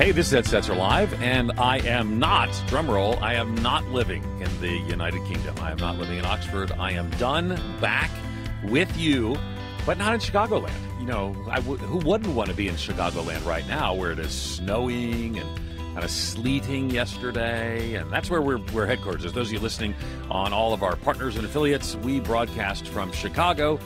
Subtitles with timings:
[0.00, 4.22] Hey, this is Ed Stetzer Live, and I am not, drumroll, I am not living
[4.40, 5.54] in the United Kingdom.
[5.60, 6.72] I am not living in Oxford.
[6.78, 8.10] I am done back
[8.64, 9.36] with you,
[9.84, 10.72] but not in Chicagoland.
[11.00, 15.38] You know, who wouldn't want to be in Chicagoland right now where it is snowing
[15.38, 15.60] and
[15.92, 17.92] kind of sleeting yesterday?
[17.96, 19.26] And that's where we're, we're headquarters.
[19.26, 19.94] As those of you listening
[20.30, 23.78] on all of our partners and affiliates, we broadcast from Chicago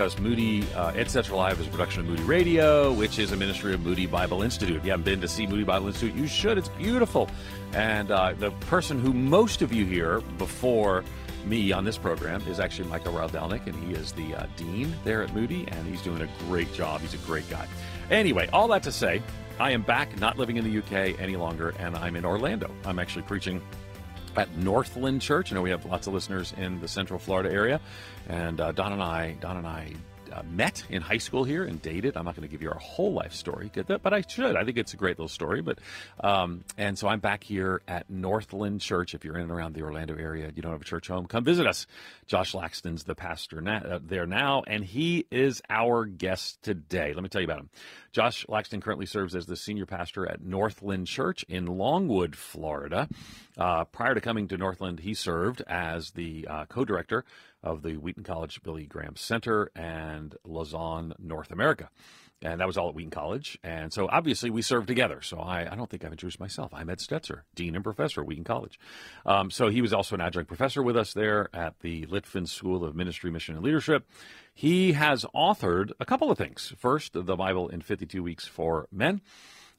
[0.00, 3.36] because Moody uh, Ed Stetzer Live is a production of Moody Radio, which is a
[3.36, 4.74] ministry of Moody Bible Institute.
[4.78, 6.56] If you haven't been to see Moody Bible Institute, you should.
[6.56, 7.28] It's beautiful.
[7.74, 11.04] And uh, the person who most of you hear before
[11.44, 15.22] me on this program is actually Michael Rydelnik, and he is the uh, dean there
[15.22, 17.02] at Moody, and he's doing a great job.
[17.02, 17.68] He's a great guy.
[18.10, 19.20] Anyway, all that to say,
[19.58, 22.70] I am back, not living in the UK any longer, and I'm in Orlando.
[22.86, 23.60] I'm actually preaching
[24.36, 25.52] at Northland Church.
[25.52, 27.80] I know we have lots of listeners in the Central Florida area,
[28.28, 29.92] and uh, Don and I, Don and I
[30.32, 32.16] uh, met in high school here and dated.
[32.16, 34.56] I'm not going to give you our whole life story, but I should.
[34.56, 35.60] I think it's a great little story.
[35.60, 35.78] But
[36.20, 39.14] um, and so I'm back here at Northland Church.
[39.14, 41.44] If you're in and around the Orlando area, you don't have a church home, come
[41.44, 41.86] visit us.
[42.26, 47.12] Josh Laxton's the pastor na- uh, there now, and he is our guest today.
[47.12, 47.70] Let me tell you about him.
[48.12, 53.08] Josh Laxton currently serves as the senior pastor at Northland Church in Longwood, Florida.
[53.56, 57.24] Uh, prior to coming to Northland, he served as the uh, co-director
[57.62, 61.88] of the Wheaton College Billy Graham Center and Lausanne, North America.
[62.42, 63.58] And that was all at Wheaton College.
[63.62, 65.20] And so obviously we served together.
[65.20, 66.72] So I, I don't think I've introduced myself.
[66.72, 68.78] I'm Ed Stetzer, Dean and Professor at Wheaton College.
[69.26, 72.84] Um, so he was also an adjunct professor with us there at the Litfin School
[72.84, 74.06] of Ministry, Mission, and Leadership.
[74.54, 76.72] He has authored a couple of things.
[76.78, 79.20] First, the Bible in 52 Weeks for Men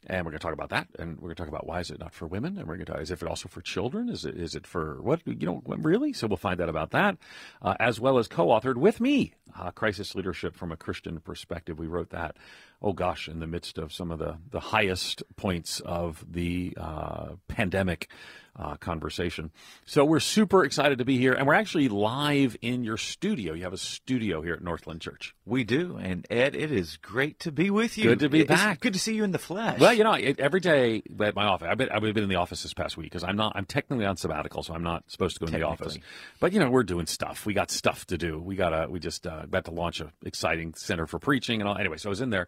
[0.07, 1.91] and we're going to talk about that, and we're going to talk about why is
[1.91, 4.09] it not for women, and we're going to talk is it also for children?
[4.09, 6.13] Is it is it for what you know really?
[6.13, 7.17] So we'll find out about that,
[7.61, 11.77] uh, as well as co-authored with me, uh, crisis leadership from a Christian perspective.
[11.77, 12.37] We wrote that,
[12.81, 17.35] oh gosh, in the midst of some of the the highest points of the uh,
[17.47, 18.09] pandemic
[18.55, 19.51] uh, conversation.
[19.85, 23.53] So we're super excited to be here, and we're actually live in your studio.
[23.53, 25.35] You have a studio here at Northland Church.
[25.45, 28.05] We do, and Ed, it is great to be with you.
[28.05, 28.79] Good to be it's back.
[28.79, 29.79] Good to see you in the flesh.
[29.79, 32.35] Well, you know, it, every day at my office, I've been, I've been in the
[32.35, 35.35] office this past week because I'm not, I'm technically on sabbatical, so I'm not supposed
[35.35, 35.97] to go in the office.
[36.39, 37.45] But you know, we're doing stuff.
[37.45, 38.39] We got stuff to do.
[38.39, 41.77] We gotta, we just uh, about to launch a exciting center for preaching and all.
[41.77, 42.47] Anyway, so I was in there,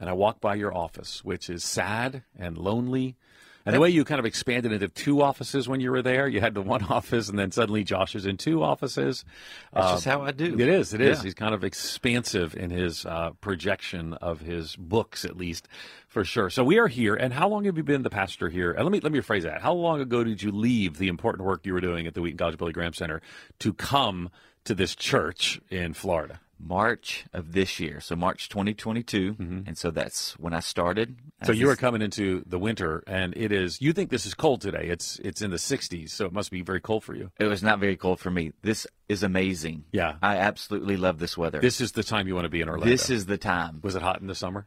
[0.00, 3.16] and I walked by your office, which is sad and lonely
[3.66, 6.40] and the way you kind of expanded into two offices when you were there, you
[6.40, 9.24] had the one office, and then suddenly Josh is in two offices.
[9.72, 10.58] That's uh, just how I do.
[10.58, 10.94] It is.
[10.94, 11.18] It is.
[11.18, 11.24] Yeah.
[11.24, 15.68] He's kind of expansive in his uh, projection of his books, at least
[16.06, 16.48] for sure.
[16.48, 17.14] So we are here.
[17.14, 18.70] And how long have you been the pastor here?
[18.70, 19.60] And let me let me rephrase that.
[19.60, 22.38] How long ago did you leave the important work you were doing at the Wheaton
[22.38, 23.20] College Billy Graham Center
[23.58, 24.30] to come
[24.64, 26.40] to this church in Florida?
[26.58, 29.60] March of this year, so March 2022, mm-hmm.
[29.66, 31.16] and so that's when I started.
[31.44, 33.80] So you are coming into the winter, and it is.
[33.80, 34.88] You think this is cold today?
[34.88, 37.30] It's it's in the 60s, so it must be very cold for you.
[37.38, 38.52] It was not very cold for me.
[38.62, 39.84] This is amazing.
[39.92, 41.60] Yeah, I absolutely love this weather.
[41.60, 42.90] This is the time you want to be in Orlando.
[42.90, 43.80] This is the time.
[43.82, 44.66] Was it hot in the summer?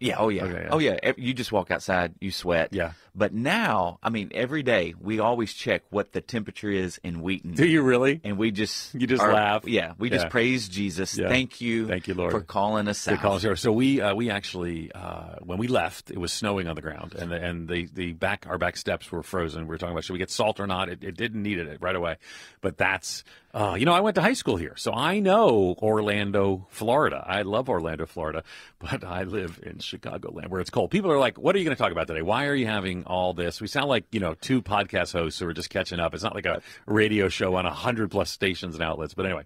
[0.00, 0.16] Yeah.
[0.18, 0.44] Oh yeah.
[0.44, 0.68] Okay, yeah.
[0.70, 1.12] Oh yeah.
[1.16, 2.72] You just walk outside, you sweat.
[2.72, 2.92] Yeah.
[3.14, 7.52] But now, I mean, every day we always check what the temperature is in Wheaton.
[7.54, 8.20] Do you really?
[8.22, 9.66] And we just you just are, laugh.
[9.66, 9.94] Yeah.
[9.98, 10.16] We yeah.
[10.16, 11.16] just praise Jesus.
[11.16, 11.28] Yeah.
[11.28, 11.86] Thank you.
[11.86, 13.20] Thank you, Lord, for calling us out.
[13.20, 16.82] Calling so we uh, we actually uh, when we left, it was snowing on the
[16.82, 19.62] ground, and the, and the the back our back steps were frozen.
[19.62, 20.88] We were talking about should we get salt or not?
[20.88, 22.16] It, it didn't need it right away,
[22.60, 23.24] but that's
[23.56, 27.24] uh, you know, I went to high school here, so I know Orlando, Florida.
[27.26, 28.42] I love Orlando, Florida,
[28.78, 30.90] but I live in Chicagoland where it's cold.
[30.90, 32.20] People are like, what are you going to talk about today?
[32.20, 33.58] Why are you having all this?
[33.58, 36.12] We sound like, you know, two podcast hosts who are just catching up.
[36.12, 39.14] It's not like a radio show on a 100 plus stations and outlets.
[39.14, 39.44] But anyway.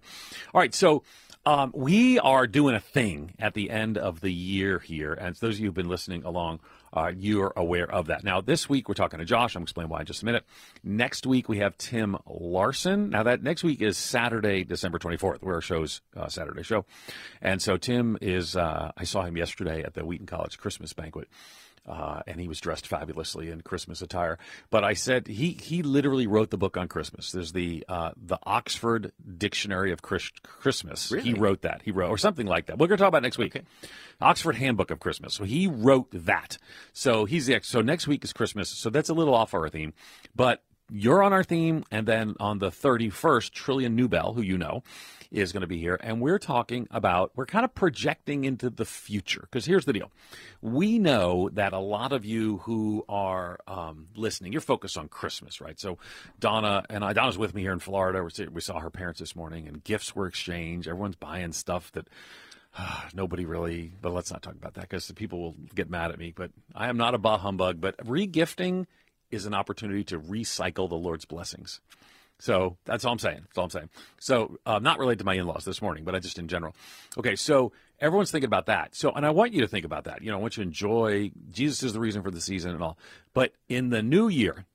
[0.53, 0.75] All right.
[0.75, 1.03] So
[1.45, 5.13] um, we are doing a thing at the end of the year here.
[5.13, 6.59] And those of you who've been listening along
[6.93, 8.23] uh, you're aware of that.
[8.23, 9.55] Now, this week we're talking to Josh.
[9.55, 10.43] I'm explain why in just a minute.
[10.83, 13.09] Next week we have Tim Larsen.
[13.09, 16.85] Now, that next week is Saturday, December 24th, where our show's uh, Saturday show.
[17.41, 21.27] And so Tim is, uh, I saw him yesterday at the Wheaton College Christmas banquet.
[21.87, 24.37] Uh, and he was dressed fabulously in Christmas attire.
[24.69, 27.31] But I said he he literally wrote the book on Christmas.
[27.31, 31.11] There's the uh, the Oxford Dictionary of Christ- Christmas.
[31.11, 31.29] Really?
[31.29, 31.81] He wrote that.
[31.83, 32.77] He wrote or something like that.
[32.77, 33.55] We're going to talk about next week.
[33.55, 33.65] Okay.
[34.21, 35.33] Oxford Handbook of Christmas.
[35.33, 36.59] So he wrote that.
[36.93, 38.69] So he's the so next week is Christmas.
[38.69, 39.93] So that's a little off our theme,
[40.35, 40.61] but
[40.91, 44.83] you're on our theme, and then on the 31st, Trillia Newbell, who you know,
[45.31, 48.83] is going to be here, and we're talking about, we're kind of projecting into the
[48.83, 49.41] future.
[49.41, 50.11] Because here's the deal
[50.61, 55.61] we know that a lot of you who are um, listening, you're focused on Christmas,
[55.61, 55.79] right?
[55.79, 55.97] So
[56.39, 58.27] Donna and I, Donna's with me here in Florida.
[58.51, 60.87] We saw her parents this morning, and gifts were exchanged.
[60.87, 62.07] Everyone's buying stuff that
[63.13, 66.33] nobody really, but let's not talk about that because people will get mad at me.
[66.35, 68.85] But I am not a bah humbug, but regifting
[69.31, 71.81] is an opportunity to recycle the Lord's blessings.
[72.39, 73.41] So that's all I'm saying.
[73.45, 73.89] That's all I'm saying.
[74.19, 76.75] So uh, not related to my in-laws this morning, but I just in general.
[77.15, 78.95] Okay, so everyone's thinking about that.
[78.95, 80.23] So, and I want you to think about that.
[80.23, 81.31] You know, I want you to enjoy.
[81.51, 82.97] Jesus is the reason for the season and all.
[83.35, 84.65] But in the new year,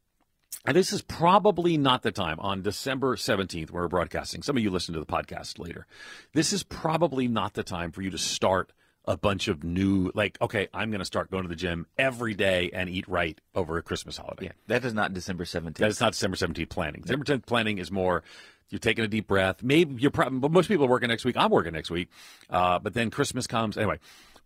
[0.65, 4.43] and this is probably not the time on December 17th, we're broadcasting.
[4.43, 5.87] Some of you listen to the podcast later.
[6.35, 8.73] This is probably not the time for you to start
[9.07, 12.35] a bunch of new, like, okay, I'm going to start going to the gym every
[12.35, 14.47] day and eat right over a Christmas holiday.
[14.47, 15.77] Yeah, that is not December 17th.
[15.77, 17.03] That is not December 17th planning.
[17.03, 18.25] December 10th planning is more
[18.69, 19.63] you're taking a deep breath.
[19.63, 21.37] Maybe you're probably, but most people are working next week.
[21.37, 22.09] I'm working next week.
[22.51, 23.77] Uh, but then Christmas comes.
[23.77, 23.99] Anyway,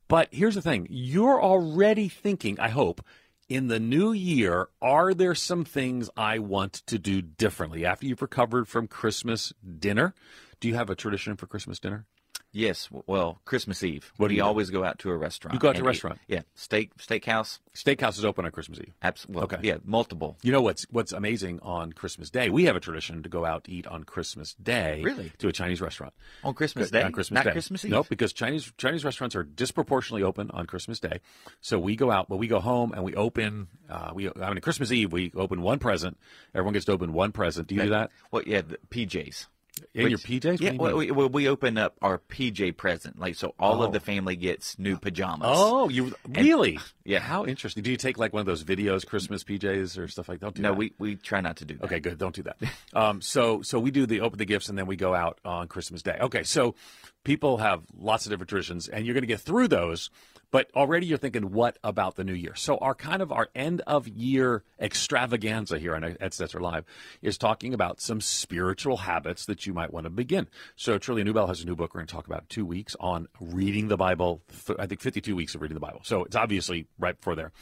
[0.09, 3.03] but here's the thing you're already thinking, I hope,
[3.49, 8.23] in the new year, are there some things I want to do differently after you've
[8.23, 10.15] recovered from Christmas dinner?
[10.61, 12.07] Do you have a tradition for Christmas dinner?
[12.53, 14.13] Yes, well, Christmas Eve.
[14.17, 15.55] What do we you always go out to a restaurant.
[15.55, 15.87] You go out to a eat.
[15.87, 16.19] restaurant?
[16.27, 17.61] Yeah, steak steakhouse.
[17.75, 18.93] Steakhouse is open on Christmas Eve.
[19.03, 19.43] Absolutely.
[19.45, 19.59] Okay.
[19.63, 20.37] Yeah, multiple.
[20.43, 22.51] You know what's what's amazing on Christmas Day?
[22.51, 25.01] We have a tradition to go out to eat on Christmas Day.
[25.05, 25.33] Really?
[25.39, 26.13] To a Chinese restaurant.
[26.43, 27.03] On Christmas Day?
[27.03, 27.53] On Christmas Not Day.
[27.53, 27.93] Christmas Eve?
[27.93, 31.21] Nope, because Chinese Chinese restaurants are disproportionately open on Christmas Day.
[31.61, 33.69] So we go out, but we go home and we open.
[33.89, 36.19] Uh, we I mean Christmas Eve we open one present.
[36.53, 37.69] Everyone gets to open one present.
[37.69, 39.47] Do you do that Well, yeah, the PJs.
[39.95, 40.53] In your Which- PJs?
[40.53, 40.73] What Yeah,
[41.13, 43.87] well, we, we open up our PJ present, like so all Oh.
[43.87, 45.49] of the family gets new pajamas.
[45.51, 46.79] Oh, you really?
[47.05, 47.19] yeah.
[47.21, 47.83] How interesting.
[47.83, 50.47] Do you take like one of those videos, Christmas PJs or stuff like that?
[50.47, 50.79] Don't do no, that.
[50.79, 51.85] we, we try not to do that.
[51.85, 52.19] Okay, good.
[52.19, 52.57] Don't do that.
[52.93, 55.69] Um, so so we do the open the gifts and then we go out on
[55.69, 56.19] Christmas Day.
[56.21, 56.75] Okay, so
[57.23, 60.11] people have lots of different traditions and you're going to get through those,
[60.51, 62.55] but already you're thinking, what about the new year?
[62.55, 66.85] So our kind of our end of year extravaganza here on Ed Stetzer Live
[67.23, 70.49] is talking about some spiritual habits that you might want to begin.
[70.77, 73.29] So Trillia Newbell has a new book we're going to talk about two weeks on
[73.41, 74.43] reading the Bible.
[74.79, 76.01] I think 52 weeks of reading the Bible.
[76.05, 77.53] So it's obviously right before there.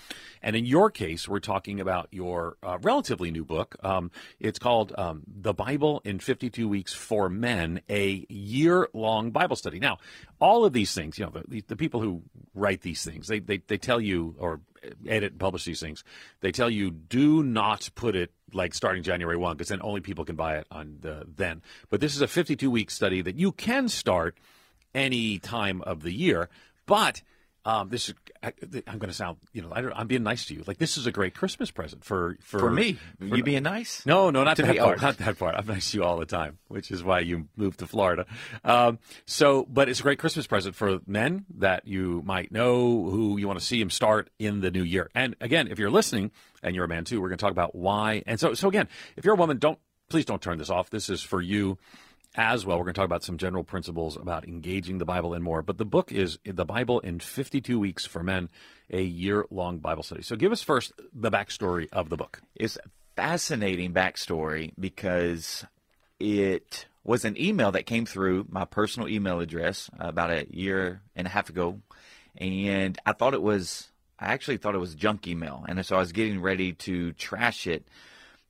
[0.43, 3.77] And in your case, we're talking about your uh, relatively new book.
[3.83, 9.57] Um, it's called um, The Bible in 52 Weeks for Men, a year long Bible
[9.57, 9.79] study.
[9.79, 9.99] Now,
[10.41, 12.23] all of these things, you know, the, the people who
[12.55, 14.61] write these things, they, they, they tell you, or
[15.07, 16.05] edit and publish these things,
[16.41, 20.25] they tell you do not put it like starting January 1, because then only people
[20.25, 21.63] can buy it on the then.
[21.91, 24.39] But this is a 52 week study that you can start
[24.95, 26.49] any time of the year.
[26.87, 27.23] But
[27.65, 28.53] um, this is, I,
[28.87, 30.63] I'm going to sound, you know, I don't, I'm being nice to you.
[30.67, 34.05] Like this is a great Christmas present for for, For me, for- you being nice?
[34.07, 34.79] no, no, not To that me?
[34.79, 34.99] part.
[35.03, 35.07] Oh.
[35.07, 35.55] Not that part.
[35.57, 38.27] I'm nice to you all the time, which is why you moved to Florida.
[38.65, 43.39] Um, so, but it's a great Christmas present for men that you might know who
[43.39, 45.11] you want to see him start in the new year.
[45.15, 46.31] And again, if you're listening
[46.63, 48.23] and you're a man too, we're going to talk about why.
[48.27, 49.79] And so, so again, if you're a woman, don't
[50.11, 50.89] please don't turn this off.
[50.91, 51.77] This is for you
[52.39, 52.79] as well.
[52.79, 55.61] We're going to talk about some general principles about engaging the Bible and more.
[55.61, 58.49] But the book is The Bible in 52 Weeks for Men,
[58.91, 60.23] a year long Bible study.
[60.23, 62.41] So give us first the backstory of the book.
[62.55, 65.67] It's a fascinating backstory because
[66.21, 71.27] it was an email that came through my personal email address about a year and
[71.27, 71.81] a half ago.
[72.37, 75.65] And I thought it was, I actually thought it was junk email.
[75.69, 77.89] And so I was getting ready to trash it.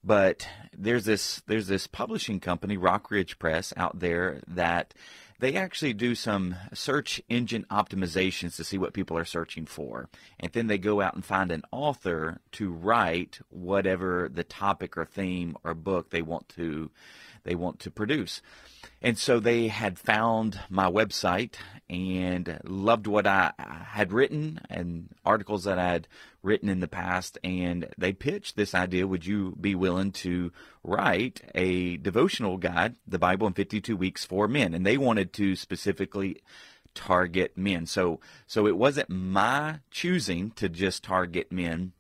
[0.05, 4.95] But there's this there's this publishing company, Rockridge Press, out there that
[5.41, 10.09] they actually do some search engine optimizations to see what people are searching for.
[10.41, 15.05] And then they go out and find an author to write whatever the topic or
[15.05, 16.91] theme or book they want to
[17.45, 18.43] they want to produce.
[19.01, 21.55] And so they had found my website
[21.89, 23.53] and loved what I
[23.87, 26.09] had written and articles that I had
[26.43, 27.39] written in the past.
[27.45, 30.53] And they pitched this idea Would you be willing to
[30.83, 34.75] write a devotional guide, the Bible in 52 Weeks for Men?
[34.75, 36.43] And they wanted to specifically
[36.95, 37.87] target men.
[37.87, 41.93] So, so it wasn't my choosing to just target men.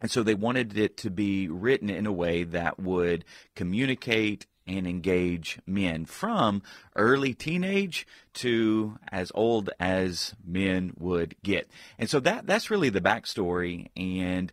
[0.00, 3.24] And so they wanted it to be written in a way that would
[3.54, 6.62] communicate and engage men from
[6.94, 11.68] early teenage to as old as men would get.
[11.98, 13.88] And so that that's really the backstory.
[13.96, 14.52] And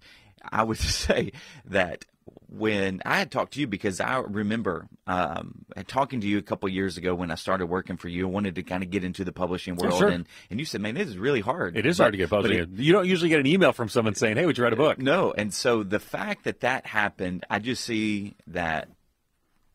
[0.51, 1.31] I would say
[1.65, 2.05] that
[2.47, 6.69] when I had talked to you, because I remember um, talking to you a couple
[6.69, 9.23] years ago when I started working for you, I wanted to kind of get into
[9.25, 10.07] the publishing world, sure.
[10.09, 12.29] and, and you said, "Man, this is really hard." It is But- hard to get
[12.29, 12.69] but published.
[12.73, 14.77] it- you don't usually get an email from someone saying, "Hey, would you write a
[14.77, 18.87] book?" no, and so the fact that that happened, I just see that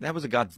[0.00, 0.50] that was a God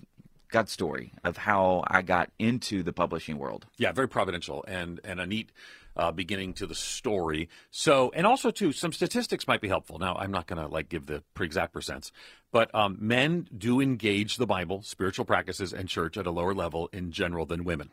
[0.51, 3.67] God story of how I got into the publishing world.
[3.79, 5.51] Yeah, very providential and and a neat
[5.97, 7.49] uh, beginning to the story.
[7.71, 9.99] So, and also too, some statistics might be helpful.
[9.99, 12.13] Now, I'm not going to like give the exact percents,
[12.53, 16.89] but um, men do engage the Bible, spiritual practices, and church at a lower level
[16.93, 17.91] in general than women.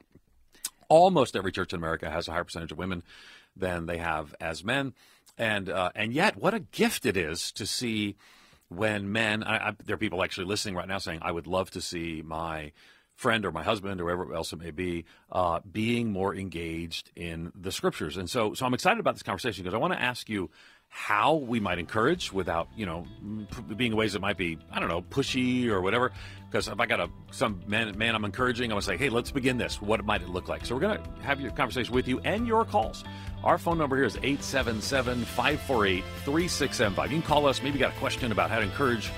[0.89, 3.03] almost every church in America has a higher percentage of women
[3.55, 4.93] than they have as men,
[5.37, 8.15] and uh, and yet what a gift it is to see
[8.69, 9.43] when men.
[9.43, 12.21] I, I, there are people actually listening right now saying, "I would love to see
[12.25, 12.71] my."
[13.17, 17.51] friend or my husband or whoever else it may be, uh, being more engaged in
[17.59, 18.15] the scriptures.
[18.15, 20.51] And so, so I'm excited about this conversation because I want to ask you
[20.89, 23.05] how we might encourage without, you know,
[23.75, 26.11] being ways that might be, I don't know, pushy or whatever.
[26.49, 29.31] Because if I got a some man, man I'm encouraging, I'm gonna say, hey, let's
[29.31, 29.81] begin this.
[29.81, 30.65] What might it look like?
[30.65, 33.03] So we're gonna have your conversation with you and your calls.
[33.43, 37.03] Our phone number here is 877-548-3675.
[37.03, 37.61] You can call us.
[37.61, 39.11] Maybe got a question about how to encourage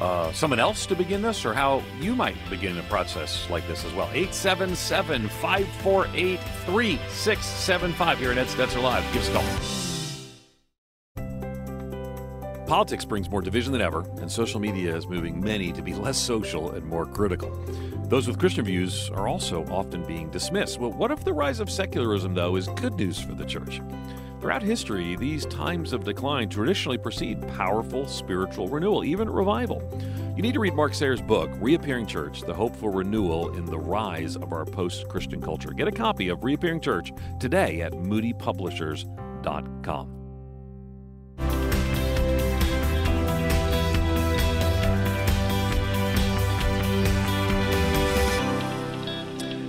[0.00, 3.84] uh, someone else to begin this or how you might begin a process like this
[3.84, 4.08] as well.
[4.12, 9.04] 877 548 3675 here at Ed Stetzer Live.
[9.12, 9.95] Give us a call.
[12.66, 16.18] Politics brings more division than ever, and social media is moving many to be less
[16.18, 17.48] social and more critical.
[18.08, 20.80] Those with Christian views are also often being dismissed.
[20.80, 23.80] Well, what if the rise of secularism, though, is good news for the church?
[24.40, 29.80] Throughout history, these times of decline traditionally precede powerful spiritual renewal, even revival.
[30.34, 33.78] You need to read Mark Sayers' book, Reappearing Church The Hope for Renewal in the
[33.78, 35.70] Rise of Our Post Christian Culture.
[35.70, 40.15] Get a copy of Reappearing Church today at moodypublishers.com.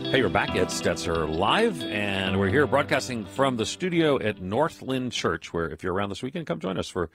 [0.10, 5.12] Hey, we're back at Stetzer Live, and we're here broadcasting from the studio at Northland
[5.12, 7.10] Church, where if you're around this weekend, come join us for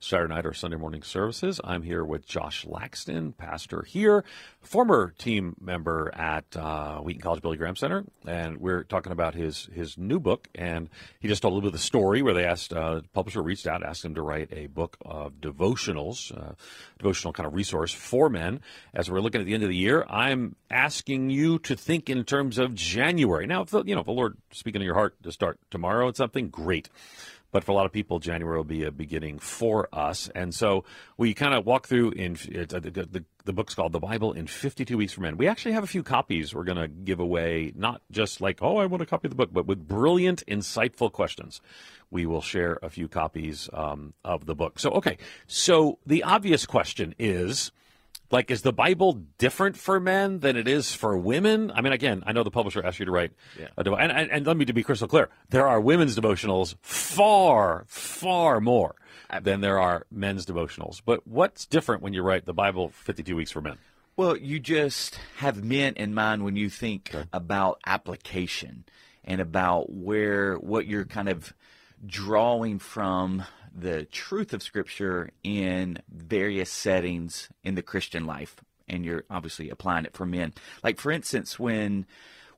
[0.00, 1.60] Saturday night or Sunday morning services.
[1.64, 4.24] I'm here with Josh Laxton, pastor here,
[4.60, 9.68] former team member at uh, Wheaton College Billy Graham Center, and we're talking about his
[9.72, 10.48] his new book.
[10.54, 10.88] And
[11.18, 13.42] he just told a little bit of the story where they asked uh, the publisher
[13.42, 16.52] reached out, asked him to write a book of devotionals, uh,
[16.98, 18.60] devotional kind of resource for men.
[18.94, 22.22] As we're looking at the end of the year, I'm asking you to think in
[22.22, 23.46] terms of January.
[23.46, 26.08] Now, if the, you know, if the Lord speaking to your heart to start tomorrow
[26.08, 26.88] at something, great.
[27.50, 30.28] But for a lot of people, January will be a beginning for us.
[30.34, 30.84] And so
[31.16, 34.46] we kind of walk through in uh, the, the, the, book's called The Bible in
[34.46, 35.38] 52 Weeks for Men.
[35.38, 38.76] We actually have a few copies we're going to give away, not just like, oh,
[38.76, 41.62] I want a copy of the book, but with brilliant, insightful questions.
[42.10, 44.78] We will share a few copies um, of the book.
[44.78, 45.16] So, okay.
[45.46, 47.72] So the obvious question is,
[48.30, 52.22] like is the bible different for men than it is for women i mean again
[52.26, 53.68] i know the publisher asked you to write yeah.
[53.76, 57.84] a and, and, and let me to be crystal clear there are women's devotionals far
[57.86, 58.94] far more
[59.42, 63.50] than there are men's devotionals but what's different when you write the bible 52 weeks
[63.50, 63.78] for men
[64.16, 67.28] well you just have men in mind when you think okay.
[67.32, 68.84] about application
[69.24, 71.52] and about where what you're kind of
[72.06, 73.44] drawing from
[73.80, 78.56] the truth of Scripture in various settings in the Christian life,
[78.88, 80.52] and you're obviously applying it for men.
[80.82, 82.06] Like, for instance, when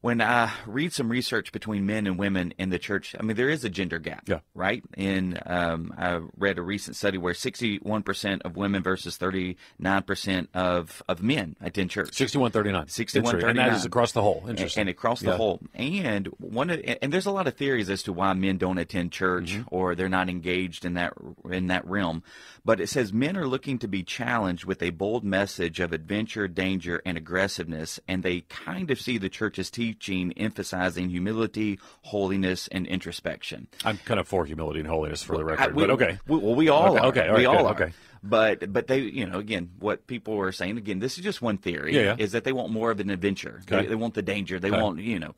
[0.00, 3.50] when I read some research between men and women in the church, I mean, there
[3.50, 4.40] is a gender gap, yeah.
[4.54, 4.82] right?
[4.96, 11.22] And um, I read a recent study where 61% of women versus 39% of, of
[11.22, 12.14] men attend church.
[12.14, 12.88] 61 39.
[12.88, 13.50] 61 39.
[13.50, 14.44] And that is across the whole.
[14.48, 14.80] Interesting.
[14.80, 15.36] And, and across the yeah.
[15.36, 15.60] whole.
[15.74, 19.12] And one of, and there's a lot of theories as to why men don't attend
[19.12, 19.68] church mm-hmm.
[19.70, 21.12] or they're not engaged in that
[21.50, 22.22] in that realm.
[22.64, 26.48] But it says men are looking to be challenged with a bold message of adventure,
[26.48, 32.68] danger, and aggressiveness, and they kind of see the church's teaching teaching emphasizing humility, holiness,
[32.68, 33.66] and introspection.
[33.84, 36.18] I'm kind of for humility and holiness for the record, I, we, but okay.
[36.28, 37.06] We, well, we all okay, are.
[37.06, 37.72] Okay, we all are.
[37.72, 37.92] Okay.
[38.22, 41.56] But but they you know again what people are saying again this is just one
[41.56, 42.16] theory yeah, yeah.
[42.18, 43.82] is that they want more of an adventure okay.
[43.82, 44.78] they, they, want the danger they okay.
[44.78, 45.34] want you know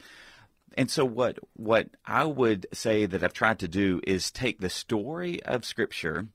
[0.76, 4.68] and so what what I would say that I've tried to do is take the
[4.68, 6.26] story of Scripture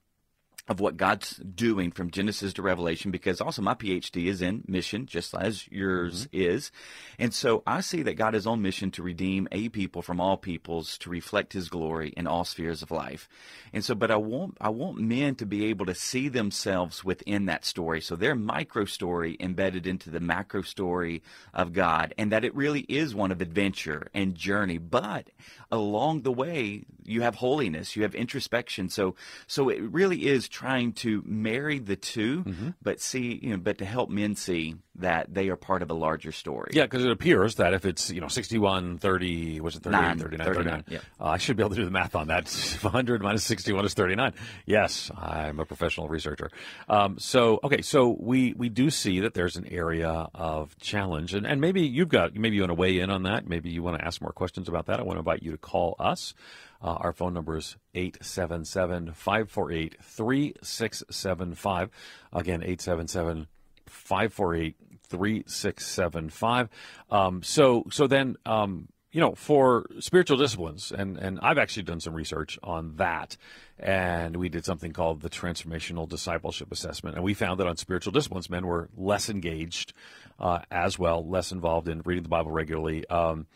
[0.67, 5.05] of what God's doing from Genesis to Revelation, because also my PhD is in mission,
[5.05, 6.41] just as yours mm-hmm.
[6.41, 6.71] is.
[7.17, 10.38] And so I see that God is on mission to redeem a people from all
[10.38, 13.29] peoples to reflect his glory in all spheres of life.
[13.71, 17.45] And so, but I want, I want men to be able to see themselves within
[17.45, 18.01] that story.
[18.01, 22.81] So their micro story embedded into the macro story of God and that it really
[22.81, 24.77] is one of adventure and journey.
[24.77, 25.29] But
[25.71, 28.89] along the way, you have holiness, you have introspection.
[28.89, 29.15] So,
[29.47, 32.69] so it really is trying to marry the 2 mm-hmm.
[32.81, 35.93] but see, you know, but to help men see that they are part of a
[35.93, 36.71] larger story.
[36.74, 40.19] Yeah, because it appears that if it's, you know, 61, 30, was it 38, Nine,
[40.19, 41.00] 39, 39, 39 yeah.
[41.19, 42.50] Uh, I should be able to do the math on that.
[42.81, 44.33] 100 minus 61 is 39.
[44.65, 46.50] Yes, I'm a professional researcher.
[46.89, 51.45] Um, so, okay, so we, we do see that there's an area of challenge, and,
[51.45, 53.47] and maybe you've got, maybe you want to weigh in on that.
[53.47, 55.00] Maybe you want to ask more questions about that.
[55.00, 56.33] I want to invite you to call us.
[56.81, 61.89] Uh, our phone number is 877 548 3675.
[62.33, 63.47] Again, 877
[63.85, 64.75] 548
[65.09, 66.69] 3675.
[67.09, 71.99] Um, so, so then, um, you know, for spiritual disciplines, and, and I've actually done
[71.99, 73.37] some research on that,
[73.79, 78.11] and we did something called the Transformational Discipleship Assessment, and we found that on spiritual
[78.11, 79.93] disciplines, men were less engaged
[80.39, 83.07] uh, as well, less involved in reading the Bible regularly.
[83.07, 83.47] Um,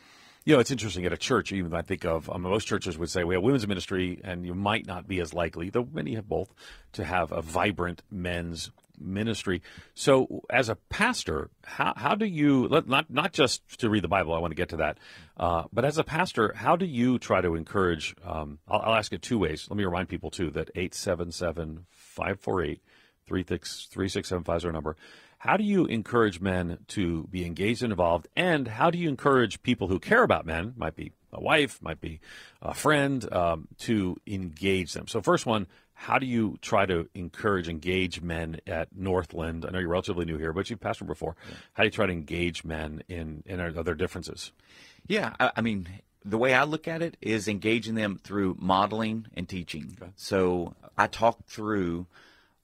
[0.44, 3.10] you know, it's interesting at a church, even I think of um, most churches would
[3.10, 6.28] say we have women's ministry, and you might not be as likely, though many have
[6.28, 6.52] both,
[6.94, 9.62] to have a vibrant men's ministry.
[9.94, 14.34] So, as a pastor, how, how do you not not just to read the Bible?
[14.34, 14.98] I want to get to that,
[15.38, 18.16] uh, but as a pastor, how do you try to encourage?
[18.26, 19.68] Um, I'll, I'll, ask it two ways.
[19.70, 22.82] Let me remind people too that 877 548
[23.28, 24.96] 3675 is our number.
[25.42, 28.28] How do you encourage men to be engaged and involved?
[28.36, 32.00] And how do you encourage people who care about men, might be a wife, might
[32.00, 32.20] be
[32.62, 35.08] a friend, um, to engage them?
[35.08, 39.66] So, first one, how do you try to encourage, engage men at Northland?
[39.66, 41.36] I know you're relatively new here, but you've pastored before.
[41.50, 41.56] Yeah.
[41.74, 44.52] How do you try to engage men in, in other differences?
[45.08, 45.90] Yeah, I, I mean,
[46.24, 49.98] the way I look at it is engaging them through modeling and teaching.
[50.00, 50.12] Okay.
[50.18, 52.06] So I talk through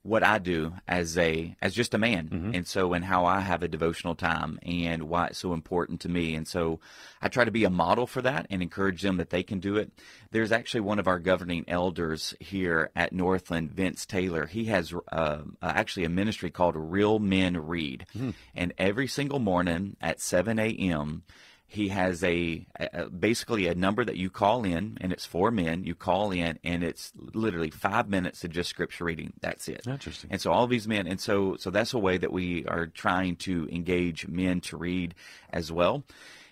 [0.08, 2.56] what I do as a as just a man, mm-hmm.
[2.56, 6.10] and so and how I have a devotional time and why it's so important to
[6.10, 6.80] me, and so
[7.22, 9.76] I try to be a model for that and encourage them that they can do
[9.76, 9.92] it.
[10.32, 14.46] There's actually one of our governing elders here at Northland, Vince Taylor.
[14.46, 18.32] He has uh, actually a ministry called Real Men Read, mm-hmm.
[18.56, 21.24] and every single morning at 7 a.m
[21.70, 25.84] he has a, a, basically a number that you call in and it's for men
[25.84, 29.34] you call in and it's literally five minutes of just scripture reading.
[29.42, 29.86] That's it.
[29.86, 30.32] Interesting.
[30.32, 33.36] And so all these men and so so that's a way that we are trying
[33.38, 35.14] to engage men to read
[35.52, 36.04] as well.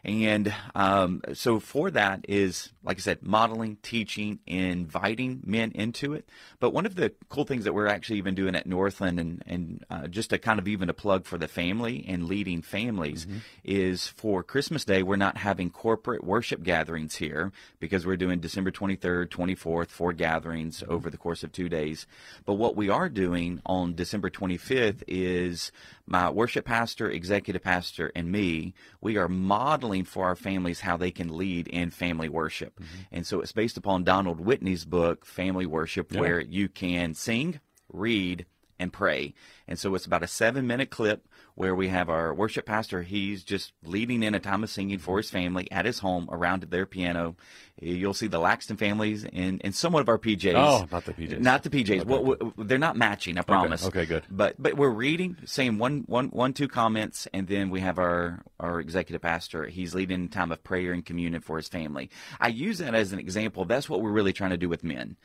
[0.04, 6.30] And um, so for that is, like I said, modeling, teaching, inviting men into it.
[6.60, 9.86] But one of the cool things that we're actually even doing at Northland, and, and
[9.90, 13.40] uh, just to kind of even a plug for the family and leading families, mm-hmm.
[13.64, 18.72] is for Christmas Day, we're not having corporate worship gatherings here because we're doing December
[18.72, 20.92] 23rd, 24th, four gatherings mm-hmm.
[20.92, 22.06] over the course of two days.
[22.46, 25.72] But what we are doing on December 25th is
[26.06, 31.12] my worship pastor, executive pastor, and me, we are modeling for our families how they
[31.12, 32.75] can lead in family worship.
[32.82, 33.02] Mm-hmm.
[33.12, 36.20] And so it's based upon Donald Whitney's book, Family Worship, yeah.
[36.20, 37.60] where you can sing,
[37.92, 38.46] read,
[38.80, 39.34] and pray.
[39.68, 43.02] And so it's about a seven minute clip where we have our worship pastor.
[43.02, 46.64] He's just leading in a time of singing for his family at his home around
[46.64, 47.38] their piano.
[47.82, 50.54] You'll see the Laxton families and, and somewhat of our PJs.
[50.56, 51.40] Oh, not the PJs.
[51.40, 52.02] Not the PJs.
[52.02, 52.04] Okay.
[52.06, 53.86] Well, they're not matching, I promise.
[53.86, 54.24] Okay, okay, good.
[54.30, 58.44] But but we're reading, saying one, one, one, two comments, and then we have our,
[58.60, 59.66] our executive pastor.
[59.66, 62.10] He's leading in time of prayer and communion for his family.
[62.40, 63.66] I use that as an example.
[63.66, 65.16] That's what we're really trying to do with men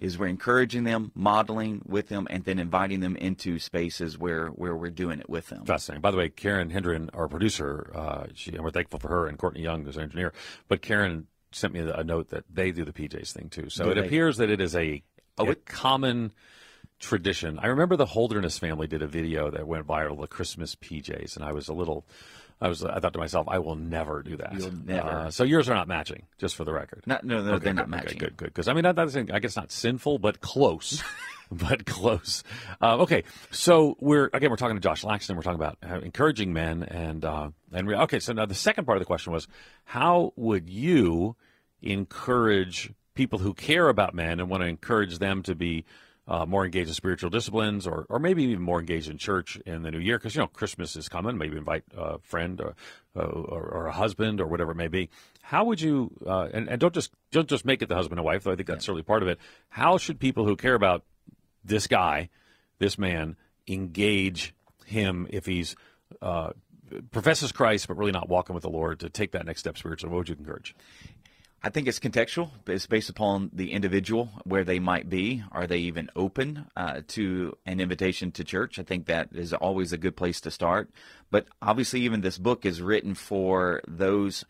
[0.00, 4.74] is we're encouraging them, modeling with them, and then inviting them into spaces where, where
[4.74, 5.64] we're doing it with them.
[5.66, 6.00] Fascinating.
[6.00, 9.38] By the way, Karen Hendren, our producer, uh, she, and we're thankful for her, and
[9.38, 10.32] Courtney Young, who's our engineer.
[10.68, 13.68] But Karen sent me a note that they do the PJs thing too.
[13.68, 14.06] So do it they?
[14.06, 15.02] appears that it is a,
[15.36, 16.32] oh, a it, common
[16.98, 17.58] tradition.
[17.58, 21.44] I remember the Holderness family did a video that went viral, the Christmas PJs, and
[21.44, 22.06] I was a little
[22.60, 24.54] I was I thought to myself, I will never do that.
[24.54, 25.08] You'll never.
[25.08, 27.02] Uh, so yours are not matching, just for the record.
[27.06, 28.18] Not, no, no, okay, they're not okay, matching.
[28.18, 28.46] Good, good.
[28.46, 31.02] Because I mean, that, that's I guess not sinful, but close.
[31.50, 32.44] but close.
[32.80, 35.36] Uh, okay, so we're again we're talking to Josh Laxton.
[35.36, 38.20] We're talking about encouraging men and uh, and okay.
[38.20, 39.48] So now the second part of the question was,
[39.84, 41.36] how would you
[41.82, 45.84] encourage people who care about men and want to encourage them to be
[46.30, 49.82] uh, more engaged in spiritual disciplines, or, or maybe even more engaged in church in
[49.82, 51.36] the new year, because you know Christmas is coming.
[51.36, 52.76] Maybe invite a friend or,
[53.16, 55.10] uh, or, or, a husband or whatever it may be.
[55.42, 56.12] How would you?
[56.24, 58.44] Uh, and, and don't just don't just make it the husband and wife.
[58.44, 58.86] Though I think that's yeah.
[58.86, 59.40] certainly part of it.
[59.70, 61.02] How should people who care about
[61.64, 62.28] this guy,
[62.78, 64.54] this man, engage
[64.86, 65.74] him if he's
[66.22, 66.50] uh,
[67.10, 70.12] professes Christ but really not walking with the Lord to take that next step spiritually?
[70.12, 70.76] What would you encourage?
[71.62, 72.50] I think it's contextual.
[72.66, 75.42] It's based upon the individual, where they might be.
[75.52, 78.78] Are they even open uh, to an invitation to church?
[78.78, 80.90] I think that is always a good place to start.
[81.30, 84.46] But obviously, even this book is written for those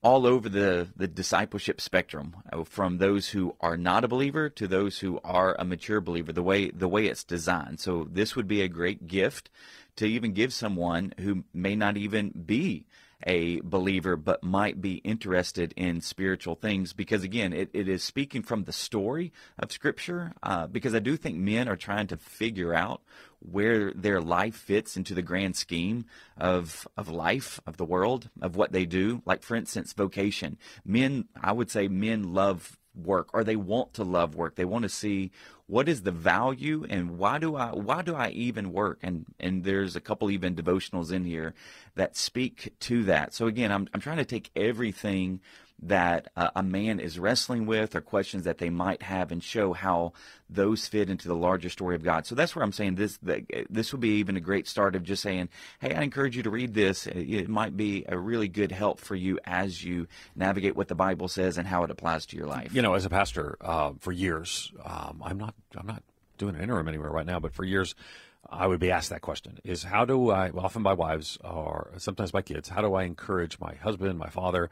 [0.00, 4.68] all over the, the discipleship spectrum, uh, from those who are not a believer to
[4.68, 6.32] those who are a mature believer.
[6.32, 7.80] The way the way it's designed.
[7.80, 9.50] So this would be a great gift
[9.96, 12.86] to even give someone who may not even be
[13.28, 18.42] a believer but might be interested in spiritual things because again it, it is speaking
[18.42, 22.74] from the story of scripture uh, because i do think men are trying to figure
[22.74, 23.02] out
[23.40, 26.06] where their life fits into the grand scheme
[26.38, 31.26] of of life of the world of what they do like for instance vocation men
[31.40, 34.56] i would say men love work or they want to love work.
[34.56, 35.30] They want to see
[35.68, 39.00] what is the value and why do I why do I even work?
[39.02, 41.54] And and there's a couple even devotionals in here
[41.94, 43.34] that speak to that.
[43.34, 45.40] So again, I'm I'm trying to take everything
[45.80, 49.72] that uh, a man is wrestling with or questions that they might have and show
[49.72, 50.12] how
[50.50, 52.26] those fit into the larger story of God.
[52.26, 55.02] So that's where I'm saying this that this would be even a great start of
[55.02, 55.48] just saying,
[55.80, 57.06] "Hey, I encourage you to read this.
[57.06, 61.28] It might be a really good help for you as you navigate what the Bible
[61.28, 64.12] says and how it applies to your life." You know, as a pastor uh, for
[64.12, 66.02] years, um, I'm not I'm not
[66.38, 67.94] doing an interim anywhere right now, but for years
[68.48, 72.30] I would be asked that question is how do I, often by wives or sometimes
[72.30, 74.70] by kids, how do I encourage my husband, my father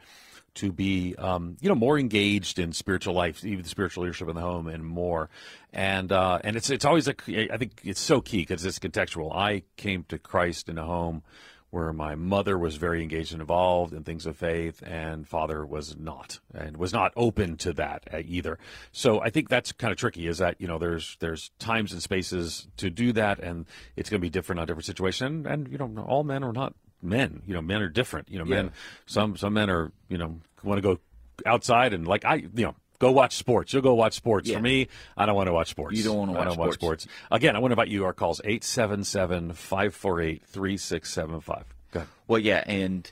[0.57, 4.35] to be, um, you know, more engaged in spiritual life, even the spiritual leadership in
[4.35, 5.29] the home and more.
[5.73, 7.15] And, uh, and it's, it's always, a,
[7.51, 9.35] I think it's so key because it's contextual.
[9.35, 11.23] I came to Christ in a home
[11.69, 15.97] where my mother was very engaged and involved in things of faith, and father was
[15.97, 18.57] not, and was not open to that uh, either.
[18.91, 20.27] So I think that's kind of tricky.
[20.27, 23.65] Is that you know there's there's times and spaces to do that, and
[23.95, 25.45] it's going to be different on different situation.
[25.45, 27.41] And you know all men are not men.
[27.45, 28.29] You know men are different.
[28.29, 28.55] You know yeah.
[28.63, 28.71] men
[29.05, 30.99] some some men are you know want to go
[31.45, 33.73] outside and like I you know Go watch sports.
[33.73, 34.49] You'll go watch sports.
[34.49, 34.55] Yeah.
[34.55, 35.95] For me, I don't want to watch sports.
[35.95, 36.67] You don't want to watch, I don't sports.
[36.67, 37.07] watch sports.
[37.29, 38.05] Again, I want to invite you.
[38.05, 41.65] Our calls 877 548 3675.
[41.91, 42.09] Go ahead.
[42.27, 42.63] Well, yeah.
[42.65, 43.09] And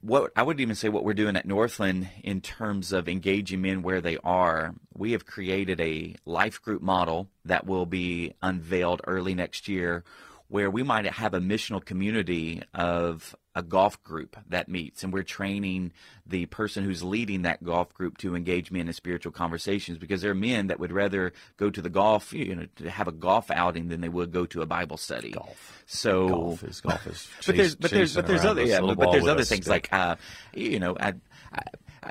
[0.00, 3.82] what I wouldn't even say what we're doing at Northland in terms of engaging men
[3.82, 9.34] where they are, we have created a life group model that will be unveiled early
[9.34, 10.04] next year
[10.48, 15.22] where we might have a missional community of a golf group that meets and we're
[15.22, 15.90] training
[16.26, 20.30] the person who's leading that golf group to engage men in spiritual conversations because there
[20.30, 23.50] are men that would rather go to the golf you know to have a golf
[23.50, 27.28] outing than they would go to a bible study golf so golf is golf is
[27.40, 29.88] chase, but there's but there's but there's other yeah but, but there's other things stick.
[29.90, 30.16] like uh
[30.52, 31.14] you know I,
[31.52, 31.62] I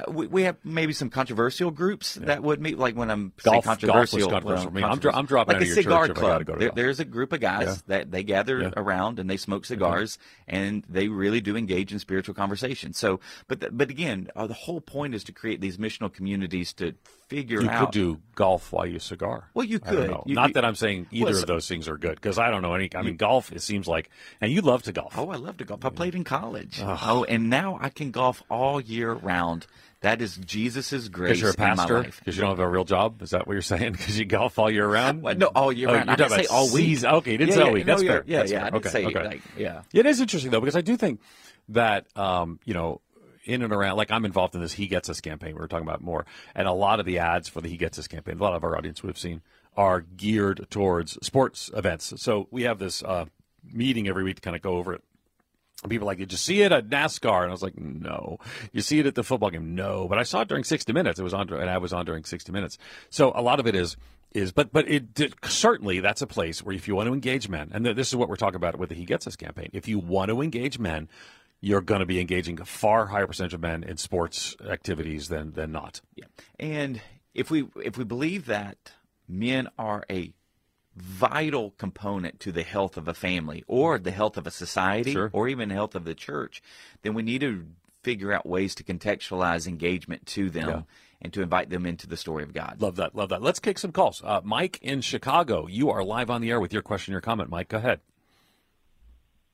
[0.08, 2.28] we, we, have maybe some controversial groups yeah.
[2.28, 4.20] that would meet, like when I'm golf, controversial.
[4.20, 4.72] Golf controversial.
[4.72, 6.46] Well, I'm, I'm, dropping like a cigar church club.
[6.46, 7.76] Go there, there's a group of guys yeah.
[7.88, 8.72] that they gather yeah.
[8.76, 12.94] around and they smoke cigars and they really do engage in spiritual conversation.
[12.94, 16.94] So, but but again, uh, the whole point is to create these missional communities to
[17.28, 17.80] figure you out.
[17.80, 19.50] You could do golf while you cigar.
[19.54, 20.16] Well, you could.
[20.26, 22.62] You, Not that I'm saying either well, of those things are good because I don't
[22.62, 22.90] know any.
[22.96, 23.52] I mean, golf.
[23.52, 24.10] It seems like,
[24.42, 25.18] and you love to golf.
[25.18, 25.84] Oh, I love to golf.
[25.86, 26.80] I played in college.
[26.82, 29.68] Oh, oh and now I can golf all year round.
[30.02, 31.30] That is Jesus's grace.
[31.30, 32.04] Because you're a pastor.
[32.04, 33.22] Because you don't have a real job.
[33.22, 33.94] Is that what you're saying?
[34.06, 35.24] Because you golf all year round?
[35.24, 36.08] Well, no, all year oh, round.
[36.08, 36.86] You're talking about all week.
[36.86, 37.10] Season.
[37.16, 37.86] Okay, you didn't yeah, say yeah, all week.
[37.86, 38.24] No, That's fair.
[38.28, 38.58] Yeah, That's yeah.
[38.58, 38.66] Fair.
[38.66, 39.26] I didn't okay, say okay.
[39.26, 39.82] like yeah.
[39.94, 41.22] It is interesting though because I do think
[41.70, 43.02] that um, you know
[43.46, 45.56] in and around, like I'm involved in this He Gets Us campaign.
[45.56, 47.98] We are talking about more, and a lot of the ads for the He Gets
[47.98, 49.42] Us campaign, a lot of our audience we've seen
[49.78, 52.14] are geared towards sports events.
[52.18, 53.26] So we have this uh,
[53.64, 55.04] meeting every week to kind of go over it
[55.90, 57.42] people like, did you see it at NASCAR?
[57.42, 58.40] And I was like, no.
[58.72, 59.76] You see it at the football game?
[59.76, 60.08] No.
[60.08, 61.20] But I saw it during 60 Minutes.
[61.20, 62.78] It was on, and I was on during 60 Minutes.
[63.10, 63.98] So a lot of it is
[64.36, 67.48] is, but but it, it certainly that's a place where if you want to engage
[67.48, 69.70] men, and this is what we're talking about with the He Gets Us campaign.
[69.72, 71.08] If you want to engage men,
[71.62, 75.54] you're going to be engaging a far higher percentage of men in sports activities than
[75.54, 76.02] than not.
[76.16, 76.26] Yeah,
[76.60, 77.02] and
[77.34, 78.92] if we if we believe that
[79.28, 80.34] men are a
[80.96, 85.30] vital component to the health of a family or the health of a society sure.
[85.34, 86.62] or even the health of the church,
[87.02, 87.66] then we need to
[88.04, 90.82] figure out ways to contextualize engagement to them yeah.
[91.22, 92.80] and to invite them into the story of God.
[92.80, 93.16] Love that.
[93.16, 93.42] Love that.
[93.42, 94.22] Let's kick some calls.
[94.24, 97.50] Uh, Mike in Chicago, you are live on the air with your question, your comment.
[97.50, 98.00] Mike, go ahead.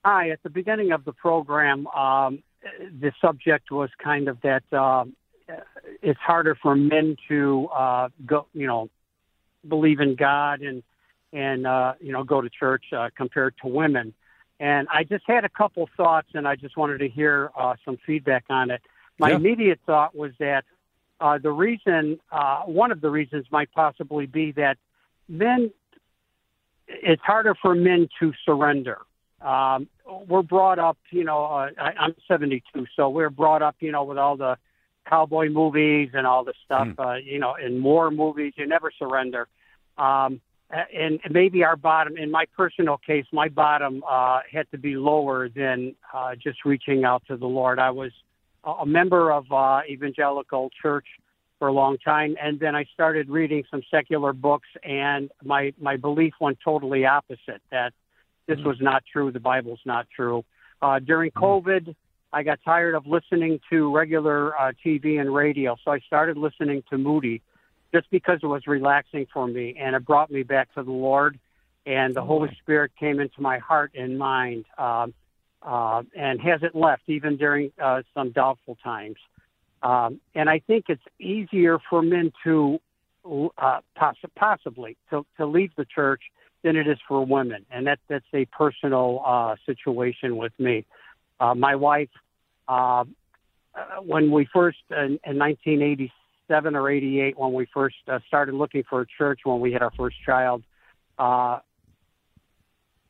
[0.03, 0.29] Hi.
[0.31, 2.43] At the beginning of the program, um,
[2.99, 5.05] the subject was kind of that uh,
[6.01, 8.89] it's harder for men to uh, go, you know,
[9.67, 10.83] believe in God and
[11.33, 14.13] and uh, you know go to church uh, compared to women.
[14.59, 17.97] And I just had a couple thoughts, and I just wanted to hear uh, some
[18.05, 18.81] feedback on it.
[19.17, 19.37] My yeah.
[19.37, 20.65] immediate thought was that
[21.19, 24.77] uh, the reason, uh, one of the reasons, might possibly be that
[25.27, 25.71] men.
[26.87, 28.99] It's harder for men to surrender.
[29.41, 29.87] Um,
[30.27, 31.45] we're brought up, you know.
[31.45, 34.57] Uh, I, I'm 72, so we're brought up, you know, with all the
[35.07, 36.99] cowboy movies and all the stuff, mm.
[36.99, 38.53] uh, you know, in war movies.
[38.57, 39.47] You never surrender.
[39.97, 40.41] Um,
[40.93, 45.49] and maybe our bottom, in my personal case, my bottom uh, had to be lower
[45.49, 47.79] than uh, just reaching out to the Lord.
[47.79, 48.11] I was
[48.63, 51.05] a member of uh, evangelical church
[51.59, 55.97] for a long time, and then I started reading some secular books, and my my
[55.97, 57.61] belief went totally opposite.
[57.69, 57.93] That
[58.47, 58.67] this mm-hmm.
[58.67, 59.31] was not true.
[59.31, 60.43] The Bible's not true.
[60.81, 61.43] Uh, during mm-hmm.
[61.43, 61.95] COVID,
[62.33, 66.83] I got tired of listening to regular uh, TV and radio, so I started listening
[66.89, 67.41] to Moody
[67.93, 71.39] just because it was relaxing for me and it brought me back to the Lord.
[71.85, 75.13] And the Holy Spirit came into my heart and mind um,
[75.63, 79.17] uh, and hasn't left even during uh, some doubtful times.
[79.83, 82.79] Um, and I think it's easier for men to
[83.25, 86.21] uh, poss- possibly to, to leave the church
[86.63, 90.85] than it is for women, and that that's a personal uh, situation with me.
[91.39, 92.09] Uh, my wife,
[92.67, 93.03] uh,
[93.73, 95.37] uh when we first in, in
[96.51, 99.81] 1987 or 88, when we first uh, started looking for a church when we had
[99.81, 100.63] our first child,
[101.17, 101.59] uh,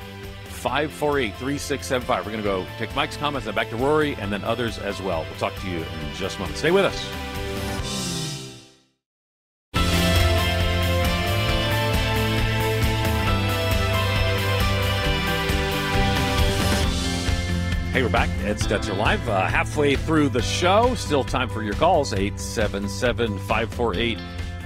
[0.61, 2.27] 548 3675.
[2.27, 5.01] We're going to go take Mike's comments and back to Rory and then others as
[5.01, 5.25] well.
[5.29, 6.59] We'll talk to you in just a moment.
[6.59, 7.31] Stay with us.
[17.93, 18.29] Hey, we're back.
[18.45, 19.29] Ed Stetzer Live.
[19.29, 20.95] Uh, halfway through the show.
[20.95, 22.13] Still time for your calls.
[22.13, 24.19] 877 548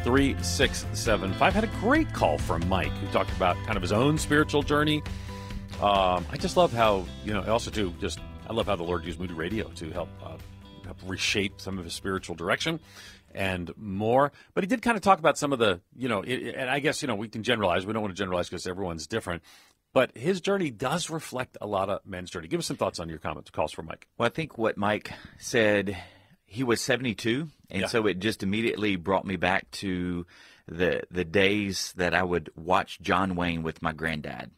[0.02, 1.54] 3675.
[1.54, 5.02] Had a great call from Mike who talked about kind of his own spiritual journey.
[5.80, 9.04] Um, I just love how, you know, also, too, just I love how the Lord
[9.04, 10.36] used Moody Radio to help, uh,
[10.84, 12.80] help reshape some of his spiritual direction
[13.34, 14.32] and more.
[14.54, 16.78] But he did kind of talk about some of the, you know, it, and I
[16.78, 17.84] guess, you know, we can generalize.
[17.84, 19.42] We don't want to generalize because everyone's different.
[19.92, 22.48] But his journey does reflect a lot of men's journey.
[22.48, 24.08] Give us some thoughts on your comments, calls for Mike.
[24.18, 25.96] Well, I think what Mike said,
[26.46, 27.86] he was 72, and yeah.
[27.86, 30.26] so it just immediately brought me back to
[30.66, 34.50] the the days that I would watch John Wayne with my granddad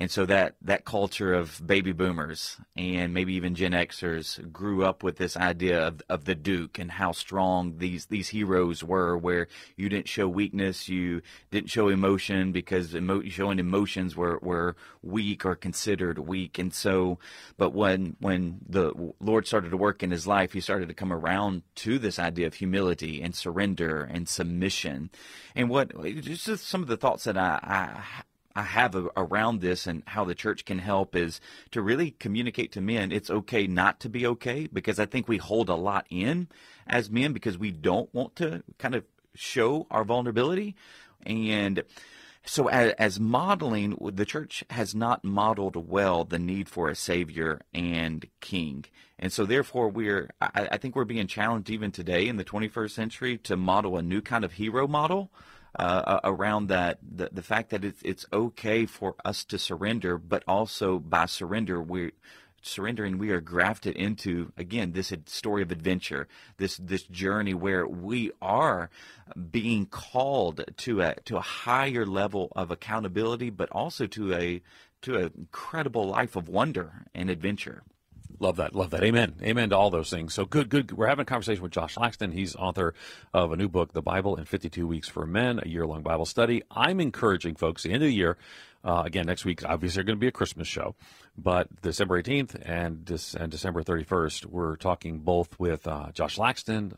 [0.00, 5.02] and so that that culture of baby boomers and maybe even Gen Xers grew up
[5.02, 9.48] with this idea of, of the Duke and how strong these these heroes were, where
[9.76, 15.44] you didn't show weakness, you didn't show emotion because emo- showing emotions were, were weak
[15.44, 16.60] or considered weak.
[16.60, 17.18] And so,
[17.56, 21.12] but when when the Lord started to work in his life, he started to come
[21.12, 25.10] around to this idea of humility and surrender and submission.
[25.56, 28.22] And what just some of the thoughts that I, I
[28.58, 31.40] I have a, around this and how the church can help is
[31.70, 35.36] to really communicate to men it's okay not to be okay because I think we
[35.36, 36.48] hold a lot in
[36.84, 40.74] as men because we don't want to kind of show our vulnerability.
[41.24, 41.84] And
[42.44, 47.60] so as, as, modeling the church has not modeled well the need for a savior
[47.72, 48.86] and king.
[49.20, 52.90] And so therefore we're I, I think we're being challenged even today in the 21st
[52.90, 55.30] century to model a new kind of hero model
[55.78, 60.42] uh, around that the, the fact that it's it's okay for us to surrender, but
[60.46, 62.12] also by surrender we're
[62.60, 68.30] surrendering we are grafted into again this story of adventure this this journey where we
[68.42, 68.90] are
[69.52, 74.60] being called to a to a higher level of accountability but also to a
[75.00, 77.84] to an incredible life of wonder and adventure
[78.40, 78.74] Love that.
[78.74, 79.02] Love that.
[79.02, 79.34] Amen.
[79.42, 80.32] Amen to all those things.
[80.34, 80.92] So good, good.
[80.92, 82.32] We're having a conversation with Josh Laxton.
[82.32, 82.94] He's author
[83.34, 86.26] of a new book, The Bible in 52 Weeks for Men, a year long Bible
[86.26, 86.62] study.
[86.70, 88.36] I'm encouraging folks, the end of the year,
[88.84, 90.94] uh, again, next week, obviously, going to be a Christmas show,
[91.36, 96.92] but December 18th and, and December 31st, we're talking both with uh, Josh Laxton.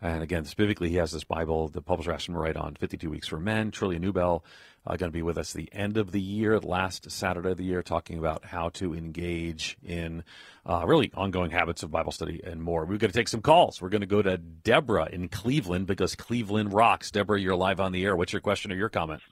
[0.00, 3.10] And again, specifically, he has this Bible, the publisher asked him to write on 52
[3.10, 3.70] Weeks for Men.
[3.70, 4.42] Trillia Newbell
[4.86, 7.64] uh, going to be with us the end of the year, last Saturday of the
[7.64, 10.22] year, talking about how to engage in
[10.64, 12.82] uh, really ongoing habits of Bible study and more.
[12.82, 13.82] We're going to take some calls.
[13.82, 17.10] We're going to go to Deborah in Cleveland because Cleveland rocks.
[17.10, 18.14] Deborah, you're live on the air.
[18.14, 19.22] What's your question or your comment?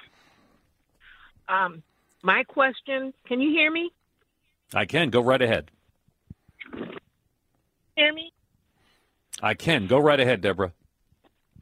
[1.49, 1.83] Um,
[2.23, 3.91] my question, can you hear me?
[4.73, 5.11] I can.
[5.11, 5.71] Go right ahead.
[7.97, 8.33] Hear me?
[9.43, 9.87] I can.
[9.87, 10.73] Go right ahead, Deborah.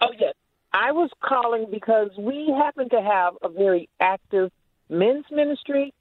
[0.01, 0.32] Oh, yes.
[0.73, 4.51] I was calling because we happen to have a very active
[4.89, 5.93] men's ministry,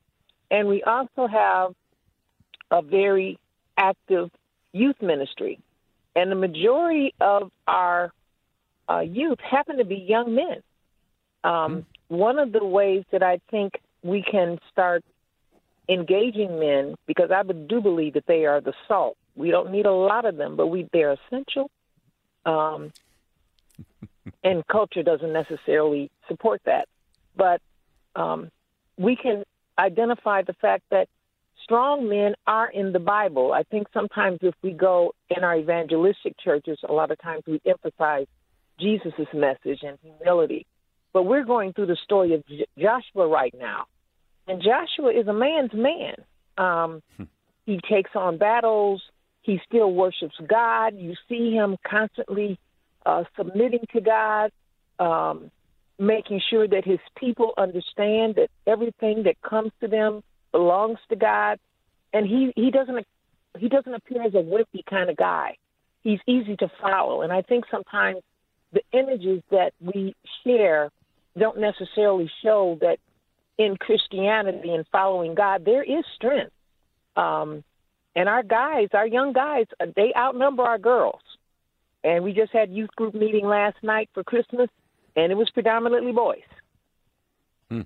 [0.50, 1.74] and we also have
[2.72, 3.38] a very
[3.78, 4.30] active
[4.72, 5.60] youth ministry.
[6.16, 8.12] And the majority of our
[8.90, 10.62] uh, youth happen to be young men.
[11.44, 12.16] Um, mm-hmm.
[12.16, 15.04] One of the ways that I think we can start
[15.88, 19.18] engaging men, because I do believe that they are the salt.
[19.36, 21.70] We don't need a lot of them, but we they're essential.
[22.46, 22.92] Um,
[24.44, 26.88] and culture doesn't necessarily support that.
[27.36, 27.62] But
[28.16, 28.50] um,
[28.98, 29.44] we can
[29.78, 31.08] identify the fact that
[31.64, 33.54] strong men are in the Bible.
[33.54, 37.62] I think sometimes if we go in our evangelistic churches, a lot of times we
[37.66, 38.28] emphasize
[38.80, 40.66] Jesus' message and humility.
[41.14, 43.86] but we're going through the story of J- Joshua right now.
[44.48, 46.16] And Joshua is a man's man.
[46.58, 47.24] Um, hmm.
[47.66, 49.02] he takes on battles.
[49.42, 50.96] He still worships God.
[50.98, 52.60] You see him constantly
[53.06, 54.52] uh, submitting to God,
[55.00, 55.52] um,
[56.00, 61.60] making sure that his people understand that everything that comes to them belongs to God.
[62.14, 63.06] And he, he doesn't
[63.60, 65.58] he doesn't appear as a wimpy kind of guy.
[66.04, 67.22] He's easy to follow.
[67.22, 68.22] And I think sometimes
[68.72, 70.90] the images that we share
[71.38, 72.98] don't necessarily show that
[73.58, 76.54] in Christianity and following God, there is strength.
[77.16, 77.64] Um,
[78.16, 81.22] and our guys, our young guys, they outnumber our girls.
[82.04, 84.70] And we just had youth group meeting last night for Christmas,
[85.16, 86.42] and it was predominantly boys.
[87.70, 87.82] Hmm.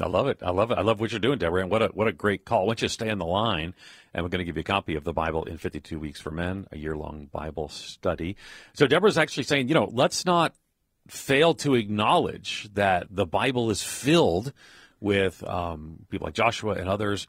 [0.00, 0.38] I love it.
[0.42, 0.78] I love it.
[0.78, 1.62] I love what you're doing, Deborah.
[1.62, 2.66] And what a what a great call.
[2.66, 3.74] Why don't you stay on the line,
[4.12, 6.30] and we're going to give you a copy of the Bible in 52 Weeks for
[6.30, 8.36] Men, a year long Bible study.
[8.74, 10.54] So Deborah's actually saying, you know, let's not
[11.08, 14.52] fail to acknowledge that the Bible is filled
[15.00, 17.26] with um, people like Joshua and others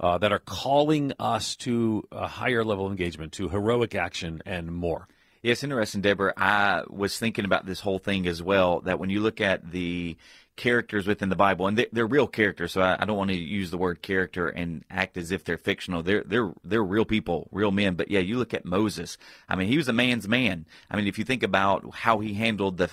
[0.00, 4.72] uh, that are calling us to a higher level of engagement, to heroic action, and
[4.72, 5.08] more.
[5.44, 6.32] Yes, interesting, Deborah.
[6.38, 8.80] I was thinking about this whole thing as well.
[8.80, 10.16] That when you look at the
[10.56, 13.70] characters within the Bible, and they're, real characters, so I, I, don't want to use
[13.70, 16.02] the word character and act as if they're fictional.
[16.02, 17.92] They're they're they're real people, real men.
[17.92, 19.18] But yeah, you look at Moses.
[19.46, 20.64] I mean, he was a man's man.
[20.90, 22.88] I mean, if you think about how he handled the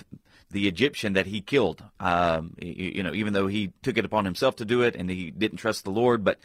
[0.52, 1.82] the Egyptian that he killed.
[1.98, 5.10] Um, you, you, know, even though he took it upon himself to do it and
[5.10, 6.38] he didn't trust the Lord, but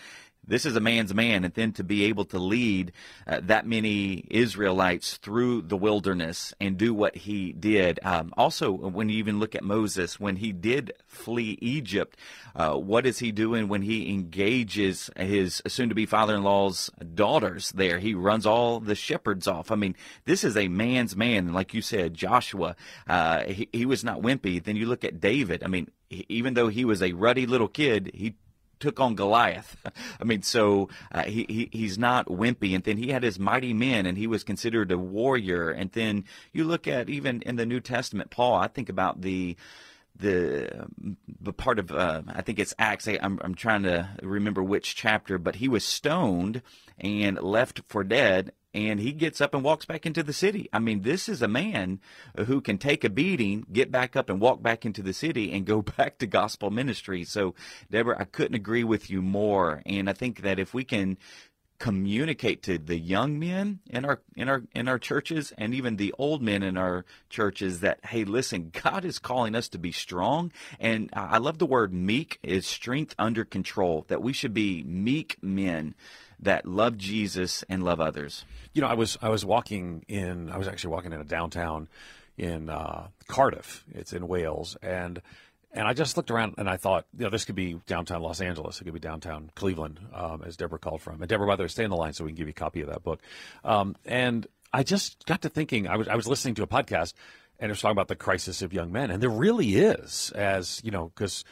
[0.47, 2.91] this is a man's man, and then to be able to lead
[3.27, 7.99] uh, that many Israelites through the wilderness and do what he did.
[8.03, 12.17] Um, also, when you even look at Moses, when he did flee Egypt,
[12.55, 16.89] uh, what is he doing when he engages his soon to be father in law's
[17.13, 17.99] daughters there?
[17.99, 19.71] He runs all the shepherds off.
[19.71, 21.53] I mean, this is a man's man.
[21.53, 22.75] Like you said, Joshua,
[23.07, 24.63] uh, he, he was not wimpy.
[24.63, 25.63] Then you look at David.
[25.63, 28.35] I mean, even though he was a ruddy little kid, he
[28.79, 29.75] took on Goliath.
[30.21, 32.75] I mean, so uh, he, he he's not wimpy.
[32.75, 35.69] And then he had his mighty men, and he was considered a warrior.
[35.69, 38.55] And then you look at even in the New Testament, Paul.
[38.55, 39.55] I think about the
[40.19, 40.87] the
[41.41, 43.07] the part of uh, I think it's Acts.
[43.07, 46.61] I'm I'm trying to remember which chapter, but he was stoned
[46.99, 50.69] and left for dead, and he gets up and walks back into the city.
[50.71, 51.99] I mean, this is a man
[52.45, 55.65] who can take a beating, get back up and walk back into the city and
[55.65, 57.23] go back to gospel ministry.
[57.23, 57.55] So,
[57.89, 59.81] Deborah, I couldn't agree with you more.
[59.85, 61.17] And I think that if we can
[61.79, 66.13] communicate to the young men in our in our in our churches and even the
[66.17, 70.51] old men in our churches that hey listen God is calling us to be strong
[70.79, 75.37] and I love the word meek is strength under control that we should be meek
[75.41, 75.93] men
[76.39, 78.45] that love Jesus and love others.
[78.73, 81.87] You know, I was I was walking in I was actually walking in a downtown
[82.37, 83.83] in uh, Cardiff.
[83.93, 85.21] It's in Wales, and
[85.73, 88.41] and I just looked around and I thought, you know, this could be downtown Los
[88.41, 88.79] Angeles.
[88.79, 91.21] It could be downtown Cleveland, um, as Deborah called from.
[91.21, 92.53] And Deborah, by the way, stay on the line so we can give you a
[92.53, 93.21] copy of that book.
[93.63, 95.87] Um, and I just got to thinking.
[95.87, 97.13] I was I was listening to a podcast
[97.59, 100.81] and it was talking about the crisis of young men, and there really is, as
[100.83, 101.43] you know, because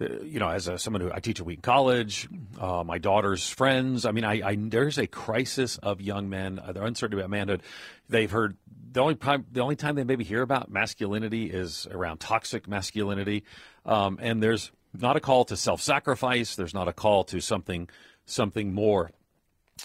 [0.00, 2.28] you know, as a, someone who I teach at Wheaton College,
[2.60, 4.04] uh, my daughter's friends.
[4.06, 6.58] I mean, I, I, there's a crisis of young men.
[6.58, 7.62] Uh, they're uncertain about manhood.
[8.08, 8.56] They've heard
[8.92, 13.44] the only time the only time they maybe hear about masculinity is around toxic masculinity,
[13.84, 16.56] um, and there's not a call to self-sacrifice.
[16.56, 17.88] There's not a call to something
[18.24, 19.10] something more.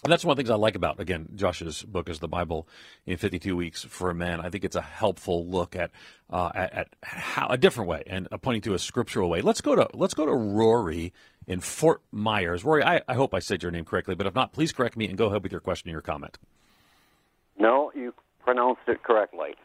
[0.04, 2.68] And that's one of the things I like about, again, Josh's book is the Bible
[3.06, 4.42] in 52 weeks for a man.
[4.42, 5.92] I think it's a helpful look at,
[6.30, 9.42] uh, at, at, how, a different way and pointing to a scriptural way.
[9.42, 11.14] Let's go to, let's go to Rory
[11.48, 12.64] in Fort Myers.
[12.64, 15.08] Rory, I, I hope I said your name correctly, but if not, please correct me
[15.08, 16.38] and go ahead with your question or your comment.
[17.58, 19.56] No, you pronounced it correctly.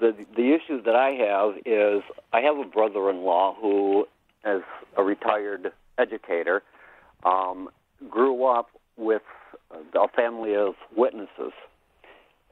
[0.00, 4.06] The, the issue that I have is I have a brother-in-law who
[4.46, 4.62] is
[4.96, 6.62] a retired educator,
[7.24, 7.68] um,
[8.08, 9.22] grew up with
[9.70, 11.52] a family of witnesses.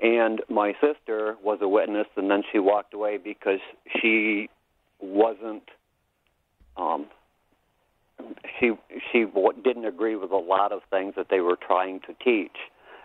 [0.00, 3.60] And my sister was a witness, and then she walked away because
[4.00, 4.48] she
[5.00, 5.62] wasn't.
[6.76, 7.06] Um,
[8.58, 8.72] she
[9.10, 9.24] she
[9.64, 12.56] didn't agree with a lot of things that they were trying to teach,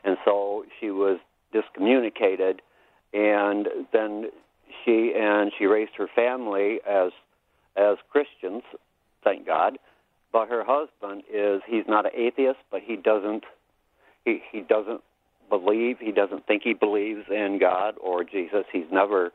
[0.03, 1.19] and so she was
[1.53, 2.61] discommunicated.
[3.13, 4.29] And then
[4.83, 7.11] she and she raised her family as
[7.77, 8.63] as Christians,
[9.23, 9.77] thank God.
[10.33, 13.43] But her husband is he's not an atheist, but he doesn't
[14.25, 15.01] he he doesn't
[15.49, 18.65] believe he doesn't think he believes in God or Jesus.
[18.71, 19.31] He's never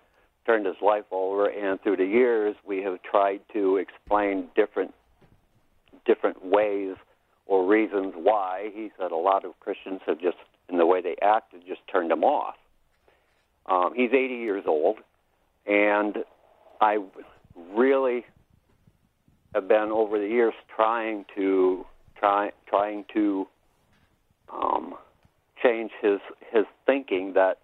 [0.47, 4.95] turned his life over, and through the years we have tried to explain different
[6.05, 6.97] different ways
[7.47, 8.71] or reasons why.
[8.75, 10.37] He said a lot of Christians have just
[10.69, 12.57] in the way they acted just turned him off.
[13.67, 14.99] Um, he's 80 years old,
[15.67, 16.19] and
[16.81, 16.99] I
[17.75, 18.25] really
[19.55, 21.85] have been over the years trying to
[22.19, 23.47] try trying to
[24.53, 24.95] um,
[25.63, 26.21] change his
[26.53, 27.59] his thinking that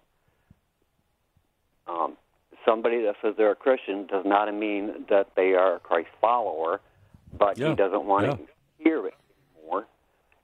[1.87, 2.17] um,
[2.65, 6.81] somebody that says they're a Christian does not mean that they are a Christ follower,
[7.37, 7.69] but Yeah.
[7.69, 8.35] he doesn't want Yeah.
[8.35, 9.15] to hear it
[9.57, 9.87] anymore.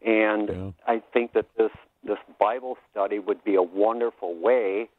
[0.01, 0.71] And Yeah.
[0.85, 1.71] I think that this
[2.03, 4.89] this Bible study would be a wonderful way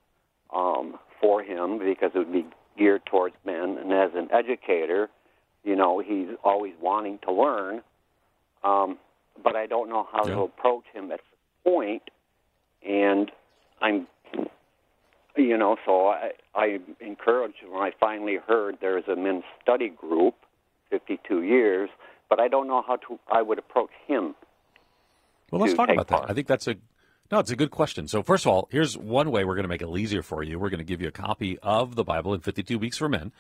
[0.51, 3.79] um, for him because it would be geared towards men.
[3.79, 5.09] And as an educator,
[5.65, 7.83] you know, he's always wanting to learn.
[8.63, 8.99] Um,
[9.43, 10.35] but I don't know how Yeah.
[10.35, 11.21] to approach him at
[11.65, 12.03] point,
[12.87, 13.31] and
[13.81, 14.07] I'm
[15.37, 20.35] you know, so I, I encouraged when I finally heard there's a men's study group,
[20.91, 21.89] 52 years,
[22.29, 24.35] but I don't know how to I would approach him.
[25.51, 26.31] Well, let's talk about that.
[26.31, 26.77] I think that's a
[27.31, 28.09] no, it's a good question.
[28.09, 30.59] So, first of all, here's one way we're going to make it easier for you.
[30.59, 33.33] We're going to give you a copy of the Bible in 52 Weeks for Men,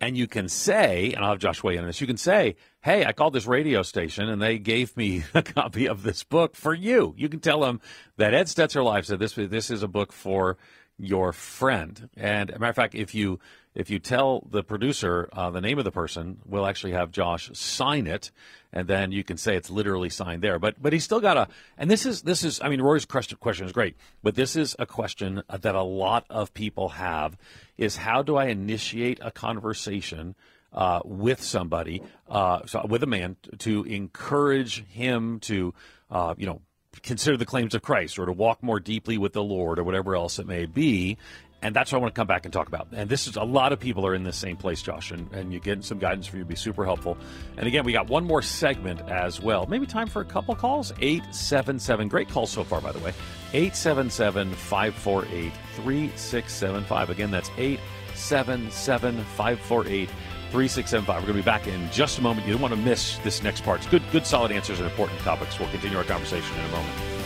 [0.00, 2.00] and you can say, and I'll have Josh weigh in on this.
[2.00, 5.86] You can say, "Hey, I called this radio station, and they gave me a copy
[5.86, 7.80] of this book for you." You can tell them
[8.16, 9.34] that Ed Stetzer Live said this.
[9.34, 10.56] This is a book for
[10.98, 12.08] your friend.
[12.16, 13.38] And a matter of fact, if you
[13.74, 17.50] if you tell the producer uh, the name of the person, we'll actually have Josh
[17.52, 18.30] sign it,
[18.72, 20.58] and then you can say it's literally signed there.
[20.58, 21.48] But but he's still got a.
[21.76, 22.60] And this is this is.
[22.62, 26.24] I mean, Rory's question question is great, but this is a question that a lot
[26.30, 27.36] of people have:
[27.76, 30.34] is how do I initiate a conversation?
[30.72, 35.72] Uh, with somebody, uh, so with a man, to encourage him to,
[36.10, 36.60] uh, you know,
[37.02, 40.14] consider the claims of Christ or to walk more deeply with the Lord or whatever
[40.14, 41.18] else it may be.
[41.62, 42.88] And that's what I want to come back and talk about.
[42.92, 45.52] And this is a lot of people are in the same place, Josh, and, and
[45.52, 47.16] you get some guidance from you would be super helpful.
[47.56, 49.66] And again, we got one more segment as well.
[49.66, 50.92] Maybe time for a couple calls.
[51.00, 53.12] 877, great call so far, by the way.
[53.52, 57.10] 877 548 3675.
[57.10, 60.10] Again, that's 877 548
[60.50, 61.22] 3675.
[61.22, 62.46] We're going to be back in just a moment.
[62.46, 63.80] You don't want to miss this next part.
[63.80, 65.58] It's good, good, solid answers and important topics.
[65.58, 67.16] We'll continue our conversation in a moment.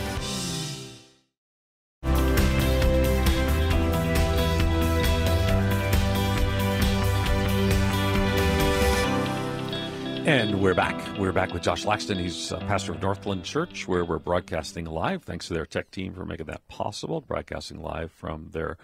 [10.23, 11.17] And we're back.
[11.17, 12.19] We're back with Josh Laxton.
[12.19, 15.23] He's uh, pastor of Northland Church, where we're broadcasting live.
[15.23, 17.21] Thanks to their tech team for making that possible.
[17.21, 18.77] Broadcasting live from their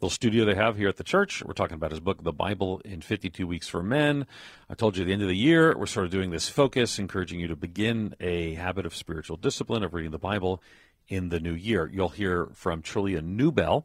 [0.00, 1.42] little studio they have here at the church.
[1.44, 4.26] We're talking about his book, The Bible in 52 Weeks for Men.
[4.70, 6.98] I told you at the end of the year, we're sort of doing this focus,
[6.98, 10.62] encouraging you to begin a habit of spiritual discipline, of reading the Bible
[11.08, 11.90] in the new year.
[11.92, 13.84] You'll hear from Trillia Newbell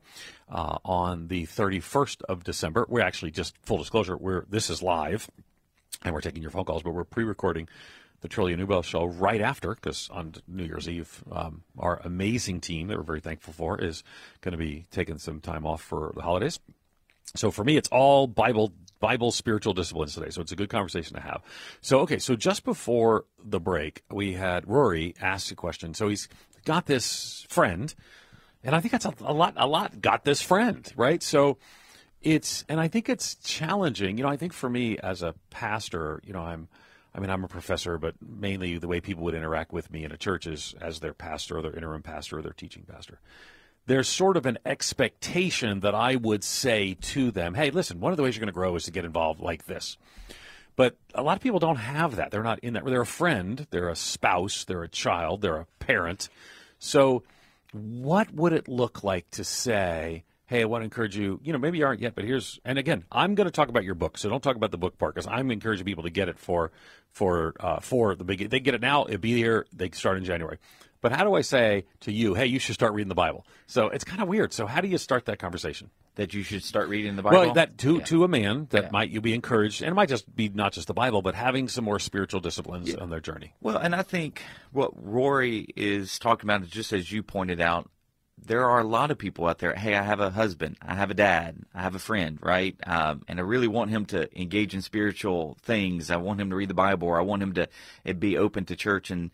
[0.49, 2.85] uh, on the 31st of December.
[2.87, 4.15] We're actually just full disclosure.
[4.15, 5.29] We're this is live,
[6.05, 7.67] and we're taking your phone calls, but we're pre-recording
[8.21, 12.87] the Trillia Newbell show right after because on New Year's Eve, um, our amazing team
[12.87, 14.03] that we're very thankful for is
[14.41, 16.59] going to be taking some time off for the holidays.
[17.35, 20.29] So for me, it's all Bible Bible spiritual disciplines today.
[20.29, 21.41] So it's a good conversation to have.
[21.81, 25.93] So okay, so just before the break, we had Rory ask a question.
[25.93, 26.27] So he's
[26.63, 27.93] got this friend,
[28.63, 29.53] and I think that's a, a lot.
[29.57, 31.21] A lot got this friend, right?
[31.21, 31.57] So
[32.21, 34.17] it's and I think it's challenging.
[34.17, 36.67] You know, I think for me as a pastor, you know, I'm.
[37.15, 40.11] I mean, I'm a professor, but mainly the way people would interact with me in
[40.11, 43.19] a church is as their pastor or their interim pastor or their teaching pastor
[43.87, 48.17] there's sort of an expectation that I would say to them, hey, listen, one of
[48.17, 49.97] the ways you're going to grow is to get involved like this.
[50.75, 52.31] But a lot of people don't have that.
[52.31, 52.83] They're not in that.
[52.83, 56.29] They're a friend, they're a spouse, they're a child, they're a parent.
[56.79, 57.23] So,
[57.71, 61.59] what would it look like to say, hey, I want to encourage you, you know,
[61.59, 64.17] maybe you aren't yet, but here's, and again, I'm going to talk about your book.
[64.17, 66.71] So don't talk about the book part because I'm encouraging people to get it for,
[67.11, 70.23] for, uh, for the big, they get it now, it'll be here, they start in
[70.23, 70.57] January.
[71.01, 73.45] But how do I say to you, hey, you should start reading the Bible?
[73.67, 74.53] So it's kind of weird.
[74.53, 75.91] So how do you start that conversation?
[76.15, 77.37] That you should start reading the Bible.
[77.41, 78.03] Well, that to Yeah.
[78.05, 78.89] to a man that Yeah.
[78.91, 81.67] might you be encouraged, and it might just be not just the Bible, but having
[81.67, 83.53] some more spiritual disciplines on their journey.
[83.61, 84.41] Well, and I think
[84.71, 87.89] what Rory is talking about is just as you pointed out,
[88.37, 89.73] there are a lot of people out there.
[89.73, 92.75] Hey, I have a husband, I have a dad, I have a friend, right?
[92.85, 96.11] Um, and I really want him to engage in spiritual things.
[96.11, 97.67] I want him to read the Bible, or I want him to
[98.07, 99.09] uh, be open to church.
[99.09, 99.31] And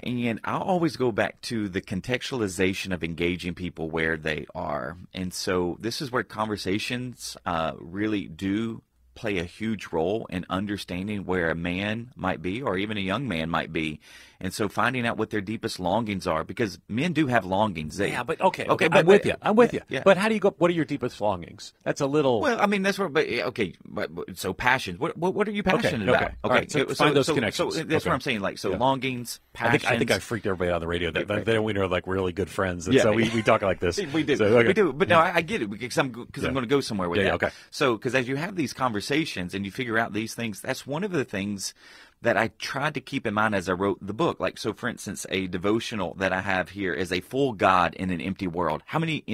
[0.00, 4.96] and I always go back to the contextualization of engaging people where they are.
[5.12, 8.82] And so this is where conversations uh, really do
[9.16, 13.26] play a huge role in understanding where a man might be or even a young
[13.26, 13.98] man might be.
[14.40, 17.96] And so finding out what their deepest longings are because men do have longings.
[17.96, 19.34] They, Yeah, but okay, Okay, okay, but- I'm with you.
[19.42, 19.96] I'm with yeah, you.
[19.96, 20.02] yeah.
[20.04, 20.54] But how do you go?
[20.58, 21.72] What are your deepest longings?
[21.82, 22.40] That's a little.
[22.40, 25.00] Well, I mean that's where, but okay, but, so passions.
[25.00, 26.16] What, what what are you passionate okay.
[26.18, 26.32] about?
[26.44, 27.74] All right, so find those connections.
[27.74, 28.10] So that's Okay.
[28.10, 28.40] what I'm saying.
[28.40, 28.76] Like so, Yeah.
[28.78, 29.82] longings, I passions.
[29.82, 31.10] think I think I freaked everybody out on the radio.
[31.10, 33.02] That, that they we know like really good friends, and Yeah.
[33.02, 33.98] so we, we talk like this.
[34.12, 34.68] we do, So, okay.
[34.68, 34.92] we do.
[34.92, 36.44] But no, I, I get it because I'm because.
[36.44, 37.46] I'm going to go somewhere with Yeah, yeah, that.
[37.46, 37.54] okay.
[37.70, 40.60] So because as you have these conversations and you figure out these things.
[40.60, 41.74] That's one of the things
[42.22, 44.40] that I tried to keep in mind as I wrote the book.
[44.40, 48.10] Like, so for instance, a devotional that I have here is a full God in
[48.10, 48.82] an empty world.
[48.86, 49.24] How many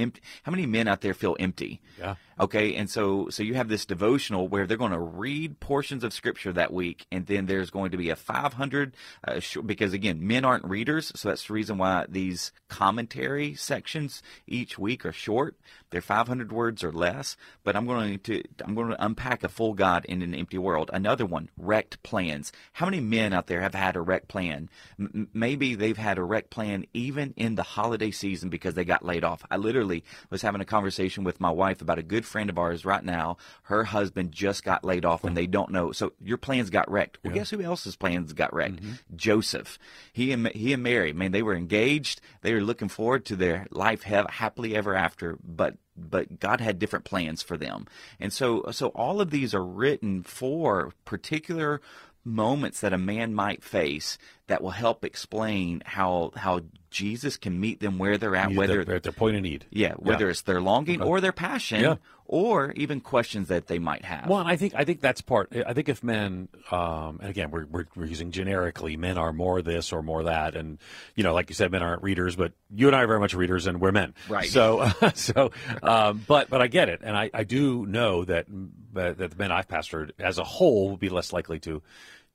[0.43, 1.81] how many men out there feel empty?
[1.99, 2.17] Yeah.
[2.41, 6.13] Okay, and so so you have this devotional where they're going to read portions of
[6.13, 10.45] scripture that week, and then there's going to be a 500 uh, because again, men
[10.45, 15.57] aren't readers, so that's the reason why these commentary sections each week are short.
[15.91, 17.37] They're 500 words or less.
[17.63, 20.91] But I'm going to I'm going to unpack a full God in an empty world.
[20.93, 22.51] Another one, wrecked plans.
[22.73, 24.69] How many men out there have had a wrecked plan?
[24.99, 29.05] M- maybe they've had a wrecked plan even in the holiday season because they got
[29.05, 29.45] laid off.
[29.51, 32.85] I literally was having a conversation with my wife about a good friend of ours
[32.85, 33.37] right now.
[33.63, 35.93] Her husband just got laid off and they don't know.
[35.93, 37.19] So your plans got wrecked.
[37.23, 38.83] Well, guess who else's plans got wrecked?
[38.83, 39.17] Mm-hmm.
[39.17, 39.79] Joseph.
[40.13, 41.13] He and he and Mary.
[41.13, 42.21] Man, they were engaged.
[42.43, 45.39] They were looking forward to their life ha- happily ever after.
[45.43, 47.87] But but God had different plans for them.
[48.19, 51.81] And so so all of these are written for particular
[52.25, 56.61] moments that a man might face that will help explain how how
[56.95, 59.67] Jesus can meet them where they're at, whether their, their point of need.
[59.71, 60.31] yeah, whether Yeah.
[60.31, 61.97] it's their longing or their passion, Yeah.
[62.25, 64.29] or even questions that they might have.
[64.29, 65.53] Well, I think I think that's part.
[65.67, 69.61] I think if men, um, and again, we're, we're we're using generically, men are more
[69.61, 70.79] this or more that, and
[71.17, 73.35] you know, like you said, men aren't readers, but you and I are very much
[73.35, 74.49] readers, and we're men, Right.
[74.49, 75.51] So, so,
[75.83, 78.47] um, but but I get it, and I, I do know that
[78.95, 81.83] that the men I've pastored as a whole will be less likely to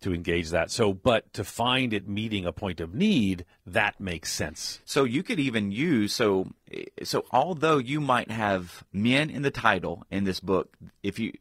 [0.01, 0.71] to engage that.
[0.71, 4.79] So, but to find it meeting a point of need, that makes sense.
[4.85, 9.51] So you could even use so eh, so although you might have men in the
[9.51, 11.33] title in this book, if you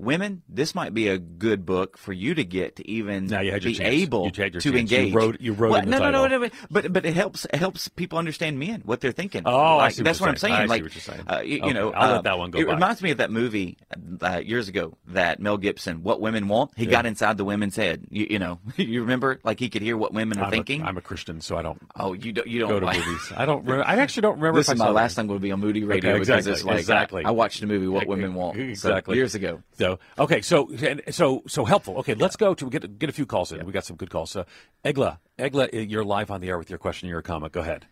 [0.00, 3.52] women, this might be a good book for you to get to even Now you
[3.52, 3.88] had be chance.
[3.88, 4.64] able You had to chance.
[4.64, 5.14] You engage.
[5.14, 8.18] wrote- you wrote Well, no, no, no, no, but but it helps it helps people
[8.18, 9.42] understand men what they're thinking.
[9.46, 10.54] Oh, I Like, see what that's you're what I'm saying.
[10.54, 11.20] I see like, what you're saying.
[11.28, 12.74] Uh, you, you know, I'll let uh, that one go It by.
[12.74, 13.76] reminds me of that movie
[14.22, 18.06] uh, years ago that Mel Gibson, "What Women Want." He got inside the women's head.
[18.10, 20.82] You, you know, you remember, like he could hear what women are I'm thinking.
[20.82, 22.46] A, I'm a Christian, so I don't oh, you don't.
[22.46, 23.32] You don't go to like- movies.
[23.36, 23.64] I don't.
[23.66, 24.58] Re- I actually don't remember.
[24.60, 26.52] This if is my last time going to be on Moody Radio Okay, because exactly,
[26.52, 27.24] it's like exactly.
[27.24, 29.16] I, I watched the movie What Women Want so, Exactly.
[29.16, 29.62] years ago.
[29.78, 31.96] So okay, so and so so helpful.
[31.98, 33.64] Okay, let's go to get get a few calls in.
[33.66, 34.30] We got some good calls.
[34.30, 34.44] So,
[34.84, 37.52] Egla, Egla, you're live on the air with your question, your comment.
[37.52, 37.86] Go ahead.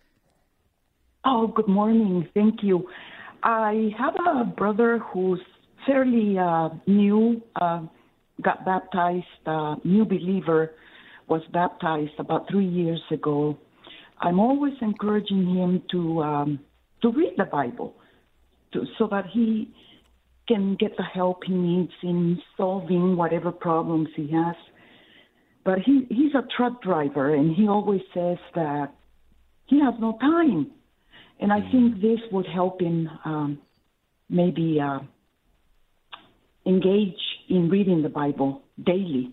[1.24, 2.28] Oh, good morning.
[2.34, 2.88] Thank you.
[3.42, 5.40] I have a brother who's
[5.86, 7.82] fairly uh, new, uh,
[8.42, 10.72] got baptized, uh, new believer,
[11.28, 13.58] was baptized about three years ago.
[14.20, 16.60] I'm always encouraging him to um,
[17.02, 17.94] to read the Bible,
[18.72, 19.72] to, so that he
[20.48, 24.56] can get the help he needs in solving whatever problems he has.
[25.64, 28.94] But he he's a truck driver, and he always says that
[29.66, 30.70] he has no time.
[31.40, 33.58] And I think this would help him um,
[34.28, 35.00] maybe uh,
[36.66, 39.32] engage in reading the Bible daily.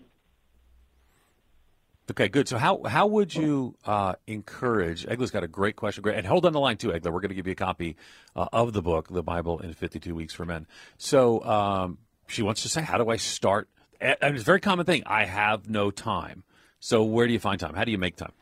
[2.10, 2.46] Okay, good.
[2.48, 5.06] So how how would you uh, encourage?
[5.06, 6.02] Egla's got a great question.
[6.02, 7.06] Great, and hold on the line too, Egla.
[7.06, 7.96] We're going to give you a copy
[8.36, 10.66] uh, of the book, The Bible in 52 Weeks for Men.
[10.98, 11.98] So um,
[12.28, 13.68] she wants to say, how do I start?
[14.00, 15.02] And it's a very common thing.
[15.06, 16.44] I have no time.
[16.78, 17.74] So where do you find time?
[17.74, 18.32] How do you make time?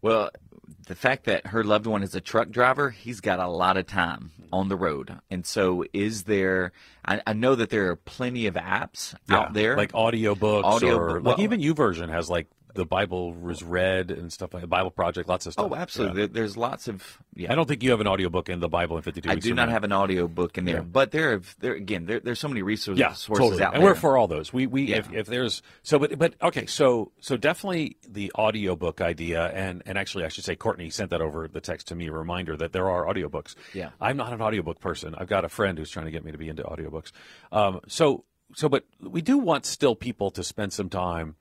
[0.00, 0.30] Well,
[0.86, 3.86] the fact that her loved one is a truck driver, he's got a lot of
[3.86, 5.16] time on the road.
[5.30, 6.72] And so, is there?
[7.04, 11.20] I, I know that there are plenty of apps out there, like audiobooks Audio- or
[11.20, 14.90] well- like even YouVersion has like the Bible was read and stuff like the Bible
[14.90, 15.70] Project, lots of stuff.
[15.70, 16.22] Oh, absolutely.
[16.22, 16.28] Yeah.
[16.32, 17.18] There's lots of.
[17.34, 19.54] Yeah, I don't think you have an audiobook in the Bible in 52 I do
[19.54, 20.80] not have an audio book in there, Yeah.
[20.82, 23.62] but there, have, there again, there, there's so many resources, yeah, totally.
[23.62, 23.90] out and there.
[23.90, 24.52] we're for all those.
[24.52, 24.96] We we Yeah.
[24.98, 29.96] if, if there's so but but okay, so so definitely the audiobook idea and and
[29.98, 32.72] actually I should say Courtney sent that over the text to me a reminder that
[32.72, 33.54] there are audiobooks.
[33.74, 33.90] Yeah.
[34.00, 35.14] I'm not an audiobook person.
[35.16, 37.12] I've got a friend who's trying to get me to be into audiobooks.
[37.50, 41.36] Um so so but we do want still people to spend some time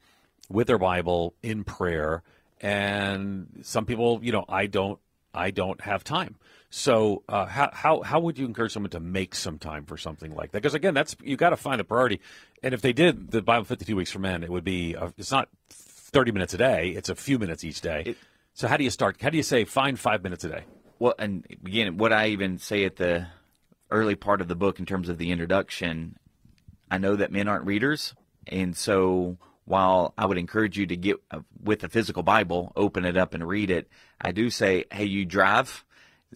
[0.50, 2.24] with their Bible in prayer
[2.62, 5.00] and some people, you know, I don't
[5.34, 6.36] I don't have time.
[6.70, 10.36] So uh, how how how would you encourage someone to make some time for something
[10.36, 10.62] like that?
[10.62, 12.22] Because again, that's you got to find the priority.
[12.64, 15.10] And if they did the Bible fifty two weeks for men, it would be uh
[15.18, 18.04] it's not thirty minutes a day; it's a few minutes each day.
[18.08, 18.18] It-
[18.54, 19.22] so how do you start?
[19.22, 20.64] How do you say find five minutes a day?
[21.00, 23.28] Well, and again, what I even say at the
[23.90, 26.18] early part of the book in terms of the introduction,
[26.92, 28.14] I know that men aren't readers,
[28.46, 33.06] and so while I would encourage you to get uh, with a physical Bible, open
[33.06, 33.88] it up and read it,
[34.20, 35.84] I do say, hey, you drive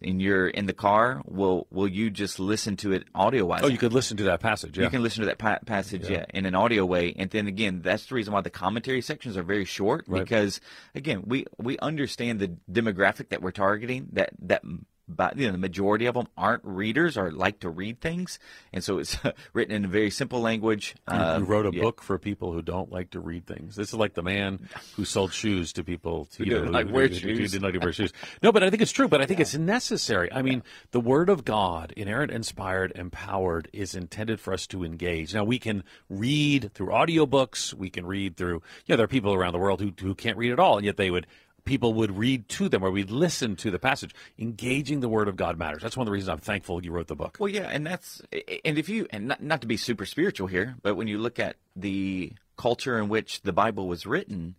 [0.04, 3.62] and you're in the car, will will you just listen to it audio wise?
[3.64, 4.78] Oh, you could listen to that passage.
[4.78, 4.86] Yeah.
[4.86, 6.26] You can listen to that pa- passage yeah.
[6.34, 9.44] in an audio way, and then again, that's the reason why the commentary sections are
[9.44, 10.24] very short Right.
[10.24, 10.60] because
[10.94, 14.64] again, we we understand the demographic that we're targeting that that
[15.08, 18.40] but you know the majority of them aren't readers or like to read things,
[18.74, 19.18] and so it's
[19.54, 20.96] written in a very simple language.
[21.12, 21.82] You, you Um, wrote a yeah.
[21.84, 23.76] book for people who don't like to read things.
[23.76, 26.74] This is like the man who sold shoes to people to, Who you know, didn't
[26.74, 28.14] like wear who- who didn't like to wear shoes.
[28.42, 29.08] No, but I think it's true.
[29.08, 30.32] But I think it's necessary.
[30.32, 35.34] I mean, the Word of God, inerrant, inspired, empowered, is intended for us to engage.
[35.34, 37.74] Now we can read through audiobooks.
[37.74, 38.62] We can read through.
[38.86, 40.98] Yeah, there are people around the world who who can't read at all, and yet
[40.98, 41.28] they would.
[41.66, 44.14] People would read to them, or we'd listen to the passage.
[44.38, 45.82] Engaging the Word of God matters.
[45.82, 47.38] That's one of the reasons I'm thankful you wrote the book.
[47.40, 48.22] Well, yeah, and that's
[48.64, 51.40] and if you and not, not to be super spiritual here, but when you look
[51.40, 54.56] at the culture in which the Bible was written,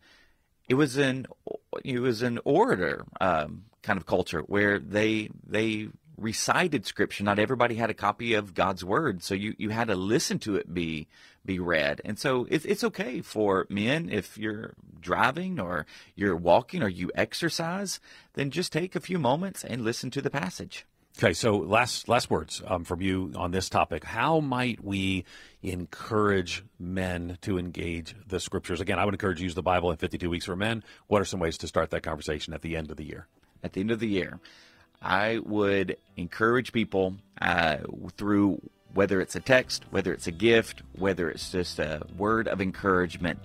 [0.69, 1.27] it was an
[1.85, 7.25] it was an orator um, kind of culture where they they recited scripture.
[7.25, 10.57] Not everybody had a copy of God's word, so you you had to listen to
[10.57, 11.07] it be
[11.45, 12.01] be read.
[12.05, 14.75] And so it's it's okay for men if you're
[15.07, 18.01] driving or you're walking or you exercise,
[18.35, 20.85] then just take a few moments and listen to the passage.
[21.19, 24.05] Okay, so last last words um, from you on this topic.
[24.05, 25.25] How might we
[25.63, 28.83] encourage men to engage the scriptures?
[28.83, 30.85] Again, I would encourage you to use the Bible in 52 weeks for men.
[31.07, 33.29] What are some ways to start that conversation at the end of the year?
[33.67, 34.41] at the end of the year,
[35.03, 37.79] I would encourage people uh,
[38.17, 38.63] through
[38.95, 43.39] whether it's a text, whether it's a gift, whether it's just a word of encouragement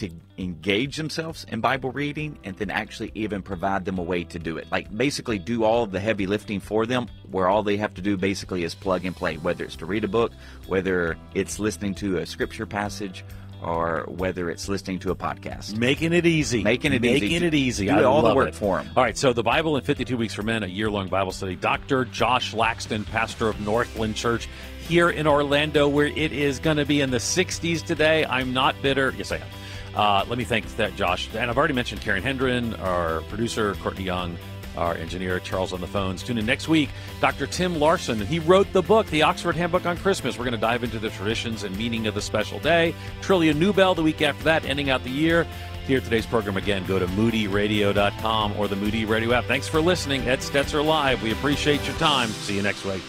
[0.00, 4.38] to engage themselves in Bible reading and then actually even provide them a way to
[4.38, 4.66] do it.
[4.72, 8.16] Like basically do all the heavy lifting for them where all they have to do
[8.16, 10.32] basically is plug and play, whether it's to read a book,
[10.66, 13.24] whether it's listening to a scripture passage,
[13.62, 15.76] or whether it's listening to a podcast.
[15.76, 16.62] Making it easy.
[16.62, 17.20] Making it easy.
[17.20, 17.86] Making it easy.
[17.86, 18.54] Do I all the work it.
[18.54, 18.90] them.
[18.96, 21.56] All right, so the Bible in 52 Weeks for Men, a year long Bible study.
[21.56, 22.06] Dr.
[22.06, 24.48] Josh Laxton, pastor of Northland Church
[24.88, 28.24] here in Orlando, where it is going to be in the 60s today.
[28.24, 29.12] I'm not bitter.
[29.18, 29.59] Yes, I am.
[29.94, 31.28] Uh, let me thank that Josh.
[31.34, 34.36] And I've already mentioned Karen Hendren, our producer, Courtney Young,
[34.76, 36.22] our engineer, Charles on the phones.
[36.22, 36.90] Tune in next week.
[37.20, 37.46] Dr.
[37.46, 40.38] Tim Larsen, he wrote the book, The Oxford Handbook on Christmas.
[40.38, 42.94] We're going to dive into the traditions and meaning of the special day.
[43.20, 45.46] Trillia Newbell the week after that, ending out the year.
[45.86, 49.46] Here today's program again, go to moodyradio.com or the Moody Radio app.
[49.46, 50.22] Thanks for listening.
[50.28, 51.22] Ed Stetzer Live.
[51.22, 52.28] We appreciate your time.
[52.28, 53.02] See you next week.